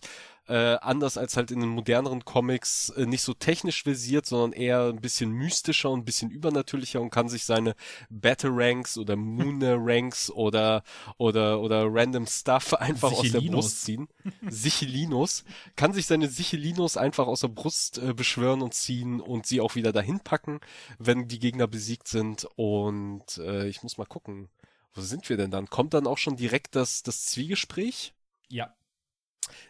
[0.49, 4.85] äh, anders als halt in den moderneren Comics äh, nicht so technisch versiert, sondern eher
[4.85, 7.75] ein bisschen mystischer und ein bisschen übernatürlicher und kann sich seine
[8.09, 10.83] Battle-Ranks oder Moon-Ranks oder,
[11.17, 13.65] oder, oder random Stuff einfach aus der Sichelinos.
[13.65, 14.07] Brust ziehen.
[14.49, 15.43] Sichelinos.
[15.75, 19.75] Kann sich seine Sichelinos einfach aus der Brust äh, beschwören und ziehen und sie auch
[19.75, 20.61] wieder dahin packen,
[20.97, 22.47] wenn die Gegner besiegt sind.
[22.55, 24.49] Und äh, ich muss mal gucken.
[24.95, 25.69] Wo sind wir denn dann?
[25.69, 28.13] Kommt dann auch schon direkt das, das Zwiegespräch?
[28.47, 28.73] Ja.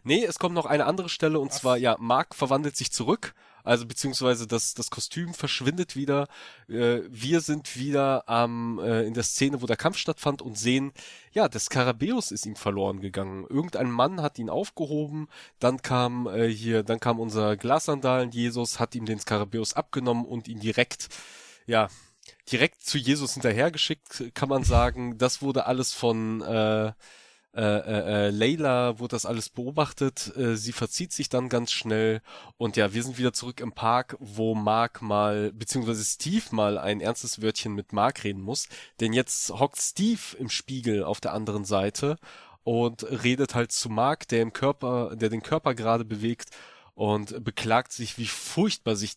[0.03, 1.59] Nee, es kommt noch eine andere Stelle und Was?
[1.59, 6.27] zwar, ja, Mark verwandelt sich zurück, also beziehungsweise das, das Kostüm verschwindet wieder.
[6.67, 10.91] Äh, wir sind wieder am, äh, in der Szene, wo der Kampf stattfand und sehen,
[11.31, 13.45] ja, der Skarabäus ist ihm verloren gegangen.
[13.49, 15.27] Irgendein Mann hat ihn aufgehoben,
[15.59, 20.47] dann kam äh, hier, dann kam unser Glassandalen Jesus, hat ihm den Skarabäus abgenommen und
[20.47, 21.09] ihn direkt,
[21.67, 21.89] ja,
[22.51, 25.17] direkt zu Jesus hinterhergeschickt, kann man sagen.
[25.17, 26.91] Das wurde alles von, äh,
[27.55, 32.21] äh, äh, äh, Layla wurde das alles beobachtet, äh, sie verzieht sich dann ganz schnell.
[32.57, 37.01] Und ja, wir sind wieder zurück im Park, wo Mark mal, beziehungsweise Steve mal ein
[37.01, 38.67] ernstes Wörtchen mit Mark reden muss,
[38.99, 42.17] denn jetzt hockt Steve im Spiegel auf der anderen Seite
[42.63, 46.49] und redet halt zu Mark, der im Körper, der den Körper gerade bewegt
[46.93, 49.13] und beklagt sich, wie furchtbar sich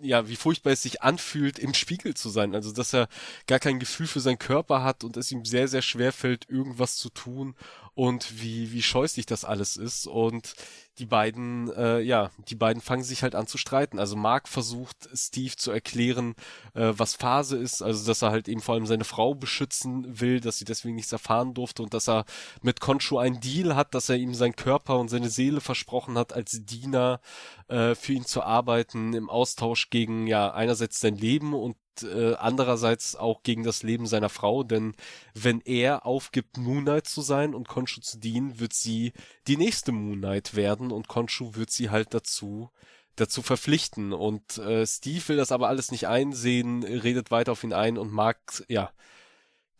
[0.00, 2.54] ja, wie furchtbar es sich anfühlt, im Spiegel zu sein.
[2.54, 3.08] Also, dass er
[3.46, 6.96] gar kein Gefühl für seinen Körper hat und es ihm sehr, sehr schwer fällt, irgendwas
[6.96, 7.54] zu tun
[7.98, 10.06] und wie, wie scheußlich das alles ist.
[10.06, 10.54] Und
[10.98, 13.98] die beiden, äh, ja, die beiden fangen sich halt an zu streiten.
[13.98, 16.36] Also Mark versucht Steve zu erklären,
[16.74, 20.38] äh, was Phase ist, also dass er halt eben vor allem seine Frau beschützen will,
[20.38, 22.24] dass sie deswegen nichts erfahren durfte und dass er
[22.62, 26.32] mit Konshu einen Deal hat, dass er ihm seinen Körper und seine Seele versprochen hat,
[26.32, 27.20] als Diener
[27.66, 33.16] äh, für ihn zu arbeiten, im Austausch gegen ja einerseits sein Leben und äh, andererseits
[33.16, 34.94] auch gegen das Leben seiner Frau, denn
[35.34, 39.12] wenn er aufgibt, Moon Knight zu sein und Konshu zu dienen, wird sie
[39.46, 42.70] die nächste Moon Knight werden und Konshu wird sie halt dazu
[43.16, 44.12] dazu verpflichten.
[44.12, 48.12] Und äh, Steve will das aber alles nicht einsehen, redet weiter auf ihn ein und
[48.12, 48.90] Mark, ja,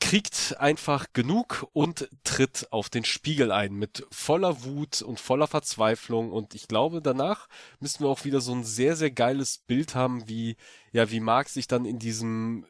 [0.01, 6.31] kriegt einfach genug und tritt auf den Spiegel ein mit voller Wut und voller Verzweiflung
[6.33, 7.49] und ich glaube danach
[7.81, 10.57] müssen wir auch wieder so ein sehr sehr geiles Bild haben, wie
[10.93, 12.65] ja wie Mark sich dann in diesem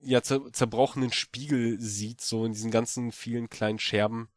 [0.00, 4.28] ja zer zerbrochenen Spiegel sieht, so in diesen ganzen vielen kleinen Scherben.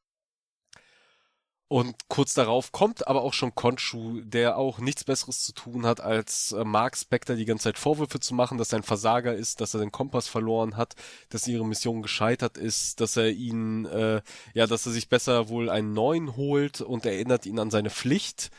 [1.70, 6.02] Und kurz darauf kommt aber auch schon Konshu, der auch nichts Besseres zu tun hat,
[6.02, 9.62] als äh, Mark Spector die ganze Zeit Vorwürfe zu machen, dass er ein Versager ist,
[9.62, 10.96] dass er den Kompass verloren hat,
[11.30, 14.24] dass ihre Mission gescheitert ist, dass er ihn, äh,
[14.56, 18.50] ja, dass er sich besser wohl einen neuen holt und erinnert ihn an seine Pflicht,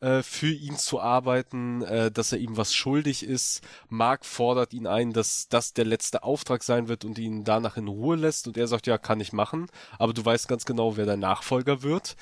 [0.00, 3.60] äh, für ihn zu arbeiten, äh, dass er ihm was schuldig ist.
[3.90, 7.88] Mark fordert ihn ein, dass das der letzte Auftrag sein wird und ihn danach in
[7.88, 8.46] Ruhe lässt.
[8.46, 9.66] Und er sagt, ja, kann ich machen,
[9.98, 12.16] aber du weißt ganz genau, wer dein Nachfolger wird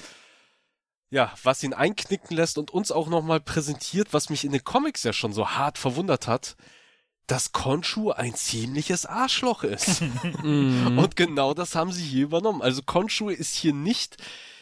[1.13, 5.03] ja, was ihn einknicken lässt und uns auch nochmal präsentiert, was mich in den Comics
[5.05, 6.57] ja schon so hart verwundert hat,
[7.27, 10.01] dass Konshu ein ziemliches Arschloch ist.
[10.43, 12.63] und genau das haben sie hier übernommen.
[12.63, 14.17] Also Konshu ist hier nicht,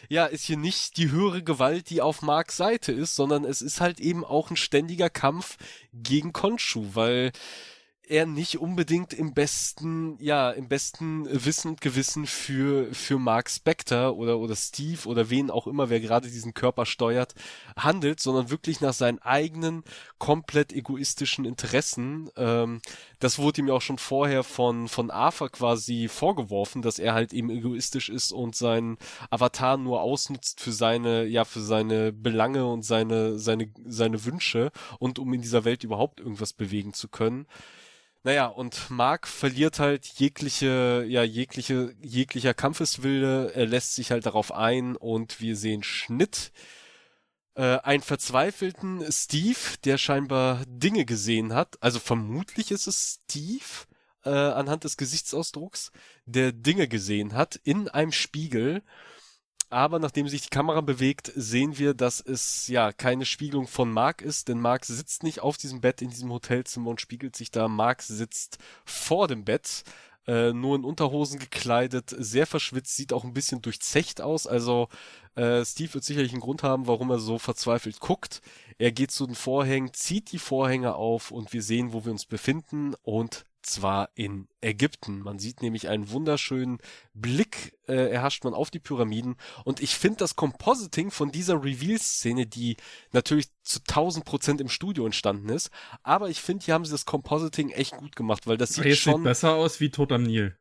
[0.09, 3.81] ja, ist hier nicht die höhere Gewalt, die auf Marks Seite ist, sondern es ist
[3.81, 5.57] halt eben auch ein ständiger Kampf
[5.93, 7.31] gegen Konshu, weil
[8.11, 14.17] er nicht unbedingt im besten, ja, im besten Wissen und Gewissen für, für Mark Spector
[14.17, 17.35] oder, oder Steve oder wen auch immer, wer gerade diesen Körper steuert,
[17.77, 19.85] handelt, sondern wirklich nach seinen eigenen,
[20.19, 22.31] komplett egoistischen Interessen.
[22.37, 22.83] Ähm,
[23.21, 27.33] das wurde ihm ja auch schon vorher von, von Arthur quasi vorgeworfen, dass er halt
[27.33, 28.99] eben egoistisch ist und seinen
[29.31, 35.21] Avatar nur ausnutzt für seine, ja, für seine Belange und seine, seine, seine Wünsche und
[35.21, 37.47] um in dieser Welt überhaupt irgendwas bewegen zu können.
[38.23, 44.53] Naja, und Mark verliert halt jegliche, ja, jegliche, jeglicher Kampfeswille, er lässt sich halt darauf
[44.53, 46.53] ein und wir sehen Schnitt.
[47.55, 53.87] Äh, einen verzweifelten Steve, der scheinbar Dinge gesehen hat, also vermutlich ist es Steve,
[54.25, 55.91] äh, anhand des Gesichtsausdrucks,
[56.27, 58.83] der Dinge gesehen hat in einem Spiegel
[59.71, 64.21] aber nachdem sich die Kamera bewegt, sehen wir, dass es ja keine Spiegelung von Mark
[64.21, 67.69] ist, denn Mark sitzt nicht auf diesem Bett in diesem Hotelzimmer und spiegelt sich da.
[67.69, 69.85] Mark sitzt vor dem Bett,
[70.27, 74.47] äh, nur in Unterhosen gekleidet, sehr verschwitzt, sieht auch ein bisschen durchzecht aus.
[74.47, 74.89] Also
[75.37, 78.43] äh, Steve wird sicherlich einen Grund haben, warum er so verzweifelt guckt.
[78.79, 82.27] Er geht zu den Vorhängen, zieht die Vorhänge auf und wir sehen, wo wir uns
[82.27, 85.21] befinden und zwar in Ägypten.
[85.21, 86.79] Man sieht nämlich einen wunderschönen
[87.15, 89.37] Blick, äh, erhascht man auf die Pyramiden.
[89.65, 92.77] Und ich finde das Compositing von dieser Reveal-Szene, die
[93.13, 95.71] natürlich zu 1000 Prozent im Studio entstanden ist,
[96.03, 99.17] aber ich finde, hier haben sie das Compositing echt gut gemacht, weil das sieht schon
[99.17, 100.57] sieht besser aus wie Tod am Nil.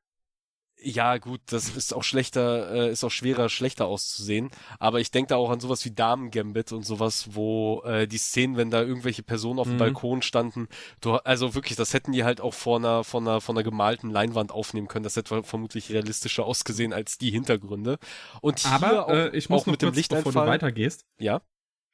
[0.81, 4.49] Ja, gut, das ist auch schlechter, äh, ist auch schwerer, schlechter auszusehen.
[4.79, 8.17] Aber ich denke da auch an sowas wie Damen Gambit und sowas, wo äh, die
[8.17, 9.79] Szenen, wenn da irgendwelche Personen auf dem Mhm.
[9.79, 10.67] Balkon standen,
[11.01, 14.09] du, also wirklich, das hätten die halt auch vor einer, vor einer, von einer gemalten
[14.09, 15.03] Leinwand aufnehmen können.
[15.03, 17.97] Das hätte vermutlich realistischer ausgesehen als die Hintergründe.
[18.41, 21.05] Und hier Aber auch, äh, ich muss auch mit dem kurz, bevor du weitergehst.
[21.19, 21.41] Ja.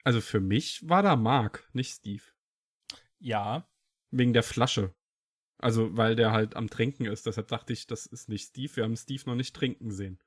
[0.03, 2.21] Also für mich war da Mark, nicht Steve.
[3.19, 3.67] Ja.
[4.11, 4.93] Wegen der Flasche.
[5.57, 7.25] Also, weil der halt am Trinken ist.
[7.25, 8.75] Deshalb dachte ich, das ist nicht Steve.
[8.75, 10.19] Wir haben Steve noch nicht trinken sehen.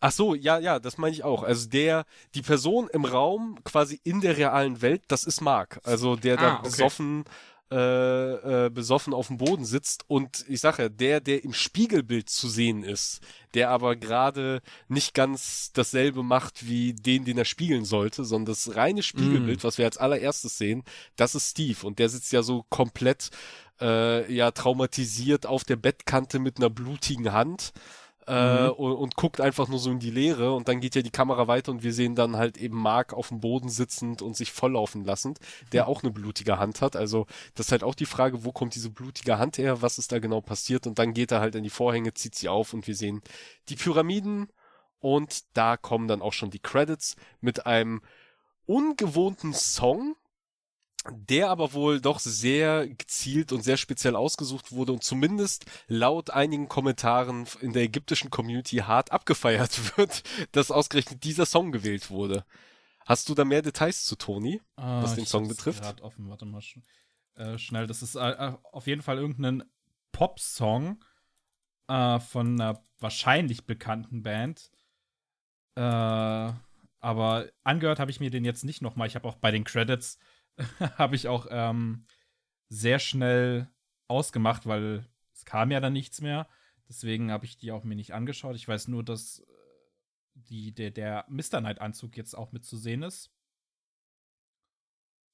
[0.00, 1.44] Ach so, ja, ja, das meine ich auch.
[1.44, 2.04] Also der,
[2.34, 5.80] die Person im Raum quasi in der realen Welt, das ist Mark.
[5.84, 6.62] Also der da Ah, okay.
[6.64, 7.24] besoffen,
[7.72, 12.28] äh, äh, besoffen auf dem Boden sitzt und ich sage ja, der, der im Spiegelbild
[12.28, 13.20] zu sehen ist,
[13.54, 18.76] der aber gerade nicht ganz dasselbe macht wie den, den er spiegeln sollte, sondern das
[18.76, 20.84] reine Spiegelbild, was wir als allererstes sehen,
[21.16, 21.86] das ist Steve.
[21.86, 23.30] Und der sitzt ja so komplett
[23.80, 27.72] äh, ja traumatisiert auf der Bettkante mit einer blutigen Hand
[28.26, 28.70] äh, Mhm.
[28.70, 31.48] und, und guckt einfach nur so in die Leere und dann geht ja die Kamera
[31.48, 35.04] weiter und wir sehen dann halt eben Mark auf dem Boden sitzend und sich volllaufen
[35.04, 35.38] lassend,
[35.72, 36.94] der auch eine blutige Hand hat.
[36.96, 40.12] Also das ist halt auch die Frage, wo kommt diese blutige Hand her, was ist
[40.12, 42.86] da genau passiert und dann geht er halt in die Vorhänge, zieht sie auf und
[42.86, 43.22] wir sehen
[43.68, 44.48] die Pyramiden
[45.00, 48.02] und da kommen dann auch schon die Credits mit einem
[48.66, 50.14] ungewohnten Song,
[51.10, 56.68] der aber wohl doch sehr gezielt und sehr speziell ausgesucht wurde und zumindest laut einigen
[56.68, 60.22] Kommentaren in der ägyptischen Community hart abgefeiert wird,
[60.52, 62.44] dass ausgerechnet dieser Song gewählt wurde.
[63.04, 64.60] Hast du da mehr Details zu, Toni?
[64.76, 65.82] Was den Song betrifft?
[65.82, 66.28] grad Offen.
[66.28, 66.78] Warte mal sch
[67.34, 67.86] äh, schnell.
[67.86, 69.64] Das ist äh, auf jeden Fall irgendein
[70.12, 71.02] Pop-Song
[71.88, 74.70] äh, von einer wahrscheinlich bekannten Band.
[75.74, 76.52] Äh,
[77.00, 79.08] aber angehört habe ich mir den jetzt nicht nochmal.
[79.08, 80.18] Ich habe auch bei den Credits
[80.98, 82.06] habe ich auch ähm,
[82.68, 83.70] sehr schnell
[84.08, 86.48] ausgemacht, weil es kam ja dann nichts mehr.
[86.88, 88.56] Deswegen habe ich die auch mir nicht angeschaut.
[88.56, 89.44] Ich weiß nur, dass äh,
[90.34, 91.60] die, der, der Mr.
[91.60, 93.30] Knight-Anzug jetzt auch mit zu sehen ist.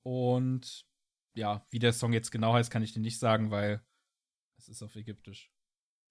[0.02, 0.86] Und
[1.34, 3.82] ja, wie der Song jetzt genau heißt, kann ich dir nicht sagen, weil
[4.56, 5.50] es ist auf Ägyptisch.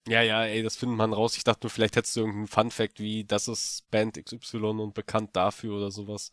[0.06, 1.36] Ja, ja, ey, das findet man raus.
[1.36, 5.36] Ich dachte nur, vielleicht hättest du irgendeinen Fun-Fact wie, das ist Band XY und bekannt
[5.36, 6.30] dafür oder sowas.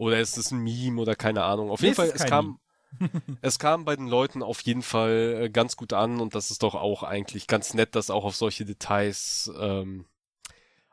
[0.00, 1.70] Oder ist es ein Meme oder keine Ahnung.
[1.70, 2.58] Auf Nee, jeden Fall, es kam,
[3.42, 6.62] es kam bei den Leuten auf jeden Fall äh, ganz gut an und das ist
[6.62, 10.06] doch auch eigentlich ganz nett, dass auch auf solche Details, ähm,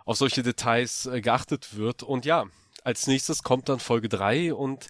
[0.03, 2.03] auf solche Details äh, geachtet wird.
[2.03, 2.47] Und ja,
[2.83, 4.87] als nächstes kommt dann Folge 3 und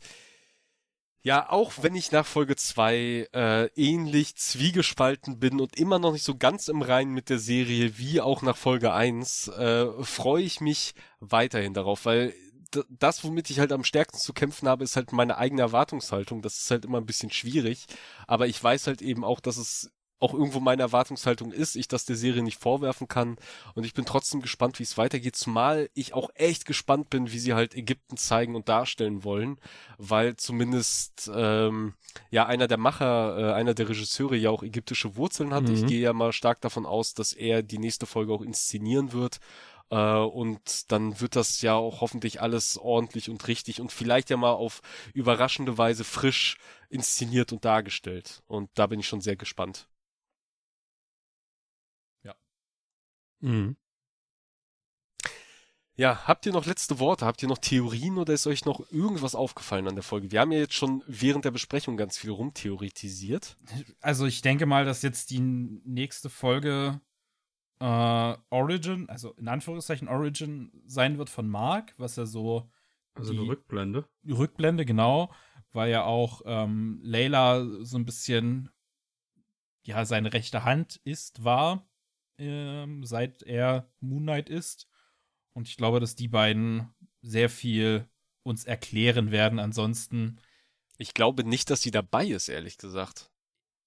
[1.22, 6.24] ja, auch wenn ich nach Folge 2 äh, ähnlich zwiegespalten bin und immer noch nicht
[6.24, 10.60] so ganz im Reinen mit der Serie wie auch nach Folge 1, äh, freue ich
[10.60, 12.34] mich weiterhin darauf, weil
[12.90, 16.42] das, womit ich halt am stärksten zu kämpfen habe, ist halt meine eigene Erwartungshaltung.
[16.42, 17.86] Das ist halt immer ein bisschen schwierig,
[18.28, 22.06] aber ich weiß halt eben auch, dass es auch irgendwo meine Erwartungshaltung ist, ich das
[22.06, 23.38] der Serie nicht vorwerfen kann
[23.76, 27.40] und ich bin trotzdem gespannt, wie es weitergeht, zumal ich auch echt gespannt bin, wie
[27.40, 29.60] sie halt Ägypten zeigen und darstellen wollen,
[29.98, 31.94] weil zumindest ähm,
[32.32, 35.64] ja einer der Macher, äh, einer der Regisseure ja auch ägyptische Wurzeln hat.
[35.64, 35.76] Mhm.
[35.76, 39.40] Ich gehe ja mal stark davon aus, dass er die nächste Folge auch inszenieren wird.
[39.90, 44.38] Äh, und dann wird das ja auch hoffentlich alles ordentlich und richtig und vielleicht ja
[44.38, 44.82] mal auf
[45.14, 46.58] überraschende Weise frisch
[46.90, 48.44] inszeniert und dargestellt.
[48.48, 49.88] Und da bin ich schon sehr gespannt.
[52.24, 52.36] Ja.
[53.40, 53.78] Mhm.
[56.00, 57.26] Ja, habt ihr noch letzte Worte?
[57.26, 60.32] Habt ihr noch Theorien oder ist euch noch irgendwas aufgefallen an der Folge?
[60.32, 63.58] Wir haben ja jetzt schon während der Besprechung ganz viel rumtheoretisiert.
[64.00, 67.02] Also ich denke mal, dass jetzt die nächste Folge
[67.80, 72.70] äh, Origin, also in Anführungszeichen Origin sein wird von Mark, was er so
[73.16, 74.08] Also Die- eine Rückblende.
[74.28, 75.32] Rückblende, genau,
[75.72, 78.70] weil ja auch ähm, Layla so ein bisschen
[79.84, 81.88] ja seine rechte Hand ist, war,
[82.38, 84.88] ähm, seit er Moon Knight ist.
[85.54, 86.90] Und ich glaube, dass die beiden
[87.22, 88.08] sehr viel
[88.44, 89.60] uns erklären werden.
[89.60, 90.40] Ansonsten,
[91.00, 93.32] Ich glaube nicht, dass sie dabei ist, ehrlich gesagt.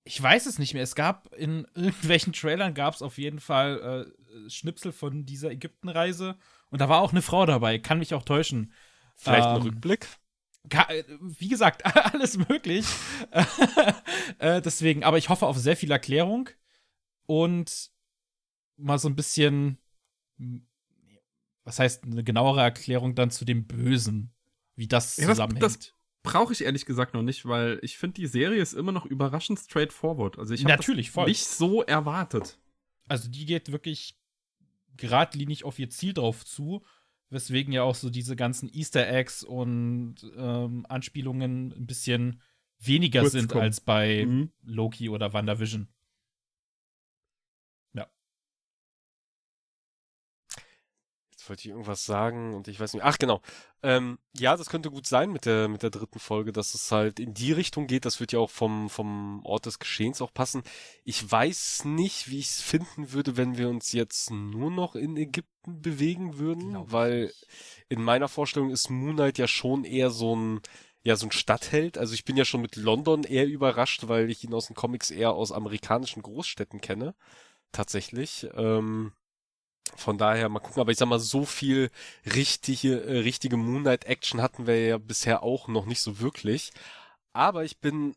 [0.04, 0.82] Ich weiß es nicht mehr.
[0.82, 4.12] Es gab in irgendwelchen Trailern gab es auf jeden Fall
[4.46, 6.36] äh, Schnipsel von dieser Ägyptenreise.
[6.70, 7.78] Und da war auch eine Frau dabei.
[7.78, 8.72] Kann mich auch täuschen.
[9.16, 10.06] Vielleicht ein Ähm, Rückblick?
[10.68, 11.84] Ka- äh, wie gesagt,
[12.14, 12.86] alles möglich.
[14.38, 16.48] äh, deswegen, aber ich hoffe auf sehr viel Erklärung
[17.26, 17.90] und
[18.76, 19.78] mal so ein bisschen,
[21.64, 24.32] was heißt eine genauere Erklärung dann zu dem Bösen,
[24.76, 25.62] wie das Ja, das- zusammenhängt.
[25.64, 29.06] das- Brauche ich ehrlich gesagt noch nicht, weil ich finde, die Serie ist immer noch
[29.06, 30.38] überraschend straightforward.
[30.38, 32.58] Also ich habe nicht so erwartet.
[33.08, 34.16] Also die geht wirklich
[34.96, 36.84] geradlinig auf ihr Ziel drauf zu,
[37.30, 42.42] weswegen ja auch so diese ganzen Easter Eggs und ähm, Anspielungen ein bisschen
[42.78, 43.62] weniger Kurz sind kommen.
[43.64, 44.50] als bei Mhm.
[44.62, 45.88] Loki oder WandaVision.
[51.50, 53.02] Wollte ich irgendwas sagen und ich weiß nicht.
[53.02, 53.42] Ach, genau.
[53.82, 57.18] Ähm, ja, das könnte gut sein mit der, mit der dritten Folge, dass es halt
[57.18, 58.04] in die Richtung geht.
[58.04, 60.62] Das wird ja auch vom, vom Ort des Geschehens auch passen.
[61.04, 65.16] Ich weiß nicht, wie ich es finden würde, wenn wir uns jetzt nur noch in
[65.16, 67.32] Ägypten bewegen würden, ich weil
[67.88, 70.60] in meiner Vorstellung ist Moon Knight ja schon eher so ein,
[71.02, 71.98] ja, so ein Stadtheld.
[71.98, 75.10] Also ich bin ja schon mit London eher überrascht, weil ich ihn aus den Comics
[75.10, 77.16] eher aus amerikanischen Großstädten kenne.
[77.72, 78.46] Tatsächlich.
[78.54, 79.12] Ähm,
[79.96, 81.90] von daher mal gucken, aber ich sag mal, so viel
[82.34, 86.72] richtige, äh, richtige Moonlight-Action hatten wir ja bisher auch noch nicht so wirklich.
[87.32, 88.14] Aber ich bin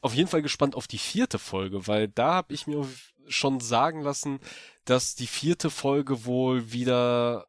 [0.00, 2.86] auf jeden Fall gespannt auf die vierte Folge, weil da habe ich mir
[3.28, 4.40] schon sagen lassen,
[4.84, 7.46] dass die vierte Folge wohl wieder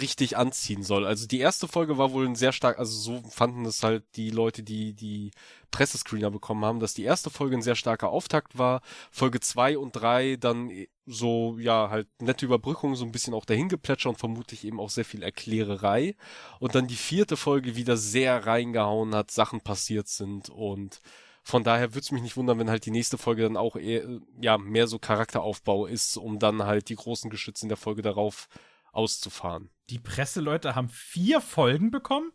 [0.00, 1.06] richtig anziehen soll.
[1.06, 4.30] Also die erste Folge war wohl ein sehr stark, also so fanden es halt die
[4.30, 5.32] Leute, die die
[5.70, 8.80] Pressescreener bekommen haben, dass die erste Folge ein sehr starker Auftakt war.
[9.10, 10.70] Folge zwei und drei dann
[11.06, 15.04] so, ja, halt nette Überbrückung, so ein bisschen auch dahingeplätscher und vermutlich eben auch sehr
[15.04, 16.16] viel Erklärerei.
[16.60, 21.00] Und dann die vierte Folge wieder sehr reingehauen hat, Sachen passiert sind und
[21.44, 24.04] von daher würde es mich nicht wundern, wenn halt die nächste Folge dann auch eher,
[24.04, 28.02] äh, ja, mehr so Charakteraufbau ist, um dann halt die großen Geschütze in der Folge
[28.02, 28.48] darauf
[28.92, 29.70] auszufahren.
[29.90, 32.30] Die Presseleute haben vier Folgen bekommen?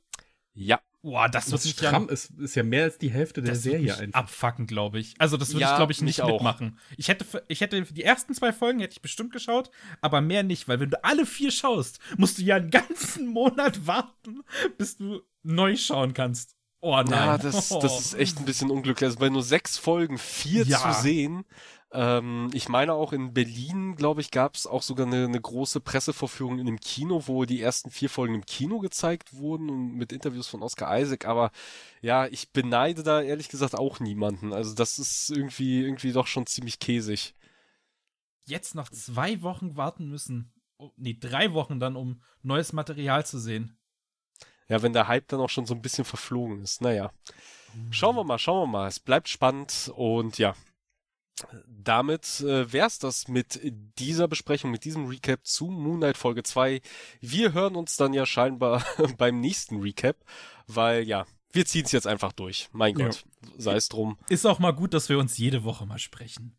[0.54, 0.82] Ja.
[1.04, 4.20] Boah, das, mich ja stramm, ist, ist ja mehr als die Hälfte der Serie einfach.
[4.20, 5.16] abfacken, glaube ich.
[5.20, 6.34] Also das würde Ja, ich, glaube ich, nicht auch.
[6.34, 6.78] mitmachen.
[6.98, 9.70] Ich hätte, für- ich hätte die ersten zwei Folgen hätte ich bestimmt geschaut,
[10.02, 13.88] aber mehr nicht, weil wenn du alle vier schaust, musst du ja einen ganzen Monat
[13.88, 14.42] warten,
[14.78, 16.56] bis du neu schauen kannst.
[16.80, 17.12] Oh nein.
[17.12, 19.08] Ja, das, das ist echt ein bisschen unglücklich.
[19.08, 20.78] Also bei nur sechs Folgen vier Ja.
[20.94, 21.46] zu sehen.
[21.92, 25.80] Ähm, ich meine auch in Berlin, glaube ich, gab es auch sogar eine, eine große
[25.80, 30.12] Pressevorführung in dem Kino, wo die ersten vier Folgen im Kino gezeigt wurden und mit
[30.12, 31.26] Interviews von Oscar Isaac.
[31.26, 31.52] Aber
[32.02, 34.52] ja, ich beneide da ehrlich gesagt auch niemanden.
[34.52, 37.36] Also das ist irgendwie, irgendwie doch schon ziemlich käsig.
[38.46, 40.54] Jetzt noch zwei Wochen warten müssen.
[40.78, 43.78] Oh, nee, drei Wochen dann, um neues Material zu sehen.
[44.68, 46.82] Ja, wenn der Hype dann auch schon so ein bisschen verflogen ist.
[46.82, 47.12] Naja.
[47.92, 48.88] Schauen wir mal, schauen wir mal.
[48.88, 50.56] Es bleibt spannend und ja.
[51.68, 53.60] Damit äh, wär's das mit
[54.00, 56.82] dieser Besprechung, mit diesem Recap zu Moon Knight Folge 2.
[57.22, 58.84] Wir hören uns dann ja scheinbar
[59.18, 60.18] beim nächsten Recap,
[60.68, 62.70] weil ja, wir ziehen's jetzt einfach durch.
[62.72, 63.06] Mein Ja.
[63.06, 63.26] Gott,
[63.58, 64.18] sei es drum.
[64.30, 66.56] Ist auch mal gut, dass wir uns jede Woche mal sprechen.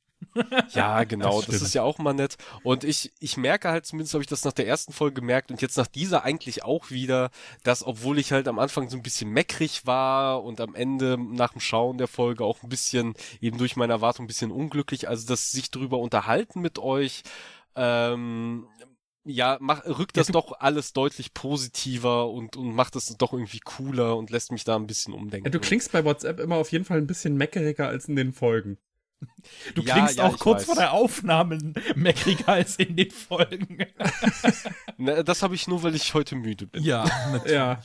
[0.71, 2.37] Ja, genau, Das das, ist ja auch mal nett.
[2.63, 5.63] Und ich, ich merke halt, zumindest habe ich das nach der ersten Folge gemerkt und
[5.63, 7.31] jetzt nach dieser eigentlich auch wieder,
[7.63, 11.53] dass obwohl ich halt am Anfang so ein bisschen meckrig war und am Ende nach
[11.53, 15.27] dem Schauen der Folge auch ein bisschen, eben durch meine Erwartung ein bisschen unglücklich, also
[15.27, 17.23] das sich drüber unterhalten mit euch,
[17.77, 18.67] ähm,
[19.25, 23.33] ja, mach, rückt Ja, das du- doch alles deutlich positiver und, und macht es doch
[23.33, 25.47] irgendwie cooler und lässt mich da ein bisschen umdenken.
[25.47, 28.33] Ja, du klingst bei WhatsApp immer auf jeden Fall ein bisschen meckeriger als in den
[28.33, 28.79] Folgen.
[29.75, 30.67] Du Ja, klingst ja, auch kurz weiß.
[30.67, 31.59] vor der Aufnahme
[31.95, 33.79] meckriger als in den Folgen.
[35.01, 36.83] Ne, das habe ich nur, weil ich heute müde bin.
[36.83, 37.05] Ja,
[37.47, 37.81] Ja.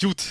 [0.00, 0.22] Gut,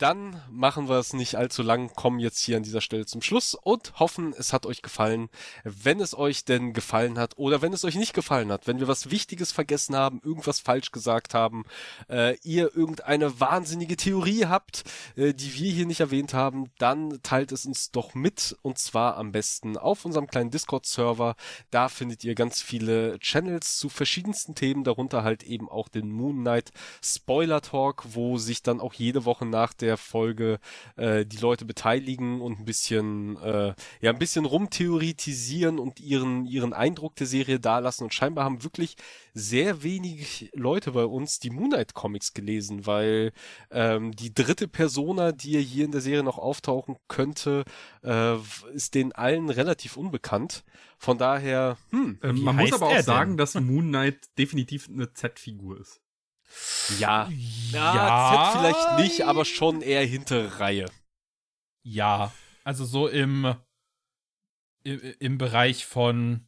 [0.00, 3.54] dann machen wir es nicht allzu lang, kommen jetzt hier an dieser Stelle zum Schluss
[3.54, 5.28] und hoffen, es hat euch gefallen.
[5.62, 8.88] Wenn es euch denn gefallen hat oder wenn es euch nicht gefallen hat, wenn wir
[8.88, 11.64] was Wichtiges vergessen haben, irgendwas falsch gesagt haben,
[12.08, 14.84] äh, ihr irgendeine wahnsinnige Theorie habt,
[15.16, 19.18] äh, die wir hier nicht erwähnt haben, dann teilt es uns doch mit und zwar
[19.18, 21.36] am besten auf unserem kleinen Discord-Server.
[21.70, 26.38] Da findet ihr ganz viele Channels zu verschiedensten Themen, darunter halt eben auch den Moon
[26.40, 26.70] Knight
[27.02, 30.58] Spoiler Talk, wo sich dann auch jede Woche nach der der Folge
[30.96, 36.72] äh, die Leute beteiligen und ein bisschen, äh, ja, ein bisschen rumtheoretisieren und ihren, ihren
[36.72, 38.04] Eindruck der Serie dalassen.
[38.04, 38.96] Und scheinbar haben wirklich
[39.34, 43.32] sehr wenig Leute bei uns die Moonlight Comics gelesen, weil
[43.70, 47.64] ähm, die dritte Persona, die hier in der Serie noch auftauchen könnte,
[48.04, 48.36] äh,
[48.72, 50.64] ist den allen relativ unbekannt.
[50.98, 52.18] Von daher, hm.
[52.22, 56.00] Ähm, man muss aber auch sagen, dass Moon Knight definitiv eine Z-Figur ist.
[56.98, 57.28] Ja.
[57.70, 58.52] Ja, ja.
[58.52, 60.86] Z vielleicht nicht, aber schon eher hintere Reihe.
[61.82, 62.32] Ja,
[62.64, 63.54] also so im,
[64.84, 66.46] im, im Bereich von,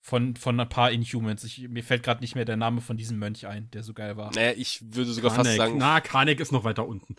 [0.00, 1.44] von, von ein paar Inhumans.
[1.44, 4.16] Ich, mir fällt gerade nicht mehr der Name von diesem Mönch ein, der so geil
[4.16, 4.30] war.
[4.34, 5.46] Naja, ich würde sogar Kanek.
[5.46, 5.78] fast sagen.
[5.78, 7.16] Na, Kanek ist noch weiter unten.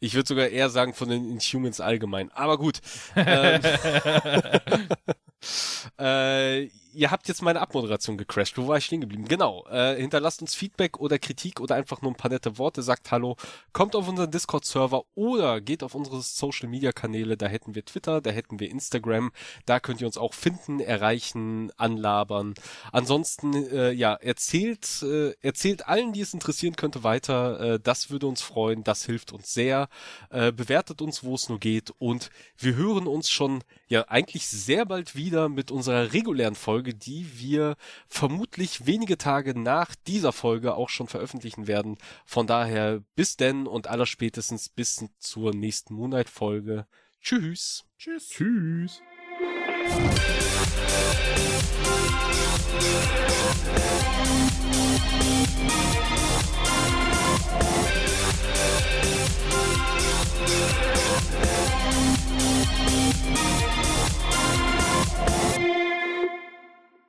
[0.00, 2.30] ich würde sogar eher sagen von den Inhumans allgemein.
[2.32, 2.80] Aber gut.
[3.16, 3.60] ähm,
[5.98, 8.56] äh, ihr habt jetzt meine Abmoderation gecrashed.
[8.56, 9.26] Wo war ich stehen geblieben?
[9.26, 9.66] Genau.
[9.68, 12.82] Äh, hinterlasst uns Feedback oder Kritik oder einfach nur ein paar nette Worte.
[12.82, 13.36] Sagt Hallo.
[13.72, 17.36] Kommt auf unseren Discord-Server oder geht auf unsere Social-Media-Kanäle.
[17.36, 19.32] Da hätten wir Twitter, da hätten wir Instagram.
[19.66, 22.54] Da könnt ihr uns auch finden, erreichen, anlabern.
[22.92, 27.74] Ansonsten, äh, ja, erzählt, äh, erzählt allen, die es interessieren könnte, weiter.
[27.74, 28.84] Äh, das würde uns freuen.
[28.84, 29.88] Das hilft uns sehr.
[30.30, 31.92] Äh, bewertet uns, wo es nur geht.
[31.98, 37.38] Und wir hören uns schon, ja, eigentlich sehr bald wieder mit unserer regulären Folge die
[37.38, 37.76] wir
[38.08, 41.98] vermutlich wenige Tage nach dieser Folge auch schon veröffentlichen werden.
[42.24, 46.86] Von daher bis denn und allerspätestens bis zur nächsten Moonlight Folge.
[47.20, 47.84] Tschüss.
[47.98, 48.28] Tschüss.
[48.28, 49.00] Tschüss.
[49.00, 49.02] Tschüss.